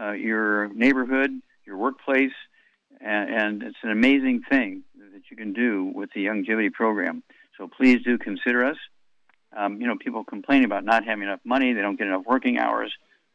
uh, 0.00 0.12
your 0.12 0.68
neighborhood, 0.68 1.30
your 1.64 1.78
workplace, 1.78 2.36
and, 3.00 3.34
and 3.34 3.62
it's 3.62 3.78
an 3.82 3.90
amazing 3.90 4.42
thing 4.48 4.82
that 5.12 5.22
you 5.30 5.36
can 5.36 5.54
do 5.54 5.90
with 5.94 6.10
the 6.14 6.26
Youngevity 6.26 6.72
program. 6.72 7.22
So 7.56 7.68
please 7.68 8.02
do 8.04 8.18
consider 8.18 8.64
us. 8.64 8.76
Um, 9.56 9.80
you 9.80 9.86
know, 9.86 9.96
people 9.96 10.22
complain 10.22 10.64
about 10.64 10.84
not 10.84 11.04
having 11.04 11.24
enough 11.24 11.40
money, 11.44 11.72
they 11.72 11.80
don't 11.80 11.96
get 11.96 12.06
enough 12.06 12.24
working 12.26 12.58
hours, 12.58 12.92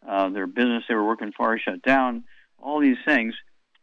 uh, 0.08 0.30
their 0.30 0.48
business 0.48 0.84
they 0.88 0.96
were 0.96 1.06
working 1.06 1.32
for 1.36 1.56
is 1.56 1.62
shut 1.64 1.82
down, 1.82 2.24
all 2.60 2.80
these 2.80 2.98
things. 3.06 3.34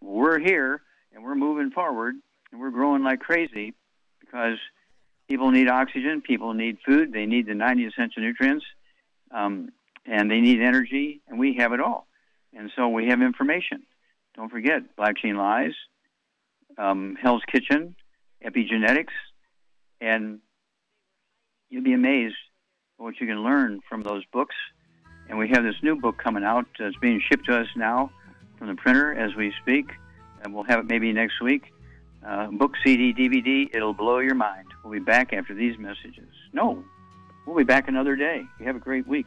We're 0.00 0.38
here 0.38 0.80
and 1.12 1.24
we're 1.24 1.34
moving 1.34 1.70
forward 1.72 2.14
and 2.52 2.60
we're 2.60 2.70
growing 2.70 3.02
like 3.02 3.20
crazy 3.20 3.74
because 4.28 4.58
people 5.28 5.50
need 5.50 5.68
oxygen, 5.68 6.20
people 6.20 6.54
need 6.54 6.78
food, 6.84 7.12
they 7.12 7.26
need 7.26 7.46
the 7.46 7.54
90 7.54 7.86
essential 7.86 8.22
nutrients, 8.22 8.64
um, 9.30 9.70
and 10.06 10.30
they 10.30 10.40
need 10.40 10.60
energy, 10.60 11.20
and 11.28 11.38
we 11.38 11.56
have 11.56 11.72
it 11.72 11.80
all. 11.80 12.06
And 12.56 12.70
so 12.76 12.88
we 12.88 13.08
have 13.08 13.20
information. 13.20 13.82
Don't 14.34 14.50
forget 14.50 14.96
Black 14.96 15.16
Gene 15.20 15.36
Lies, 15.36 15.74
um, 16.78 17.16
Hell's 17.20 17.42
Kitchen, 17.50 17.94
Epigenetics, 18.44 19.12
and 20.00 20.38
you'll 21.68 21.84
be 21.84 21.92
amazed 21.92 22.36
what 22.96 23.20
you 23.20 23.26
can 23.26 23.42
learn 23.42 23.80
from 23.88 24.02
those 24.02 24.24
books. 24.32 24.54
And 25.28 25.38
we 25.38 25.48
have 25.50 25.62
this 25.62 25.74
new 25.82 25.96
book 25.96 26.16
coming 26.18 26.42
out. 26.42 26.66
It's 26.78 26.96
being 26.98 27.20
shipped 27.20 27.46
to 27.46 27.60
us 27.60 27.66
now 27.76 28.10
from 28.58 28.68
the 28.68 28.74
printer 28.74 29.12
as 29.12 29.34
we 29.36 29.52
speak, 29.60 29.90
and 30.42 30.54
we'll 30.54 30.64
have 30.64 30.80
it 30.80 30.86
maybe 30.86 31.12
next 31.12 31.40
week 31.42 31.72
uh, 32.28 32.48
book, 32.48 32.72
CD, 32.84 33.12
DVD. 33.14 33.74
It'll 33.74 33.94
blow 33.94 34.18
your 34.18 34.34
mind. 34.34 34.68
We'll 34.84 34.92
be 34.92 34.98
back 34.98 35.32
after 35.32 35.54
these 35.54 35.78
messages. 35.78 36.28
No, 36.52 36.84
we'll 37.46 37.56
be 37.56 37.64
back 37.64 37.88
another 37.88 38.16
day. 38.16 38.42
You 38.60 38.66
have 38.66 38.76
a 38.76 38.80
great 38.80 39.06
week. 39.06 39.26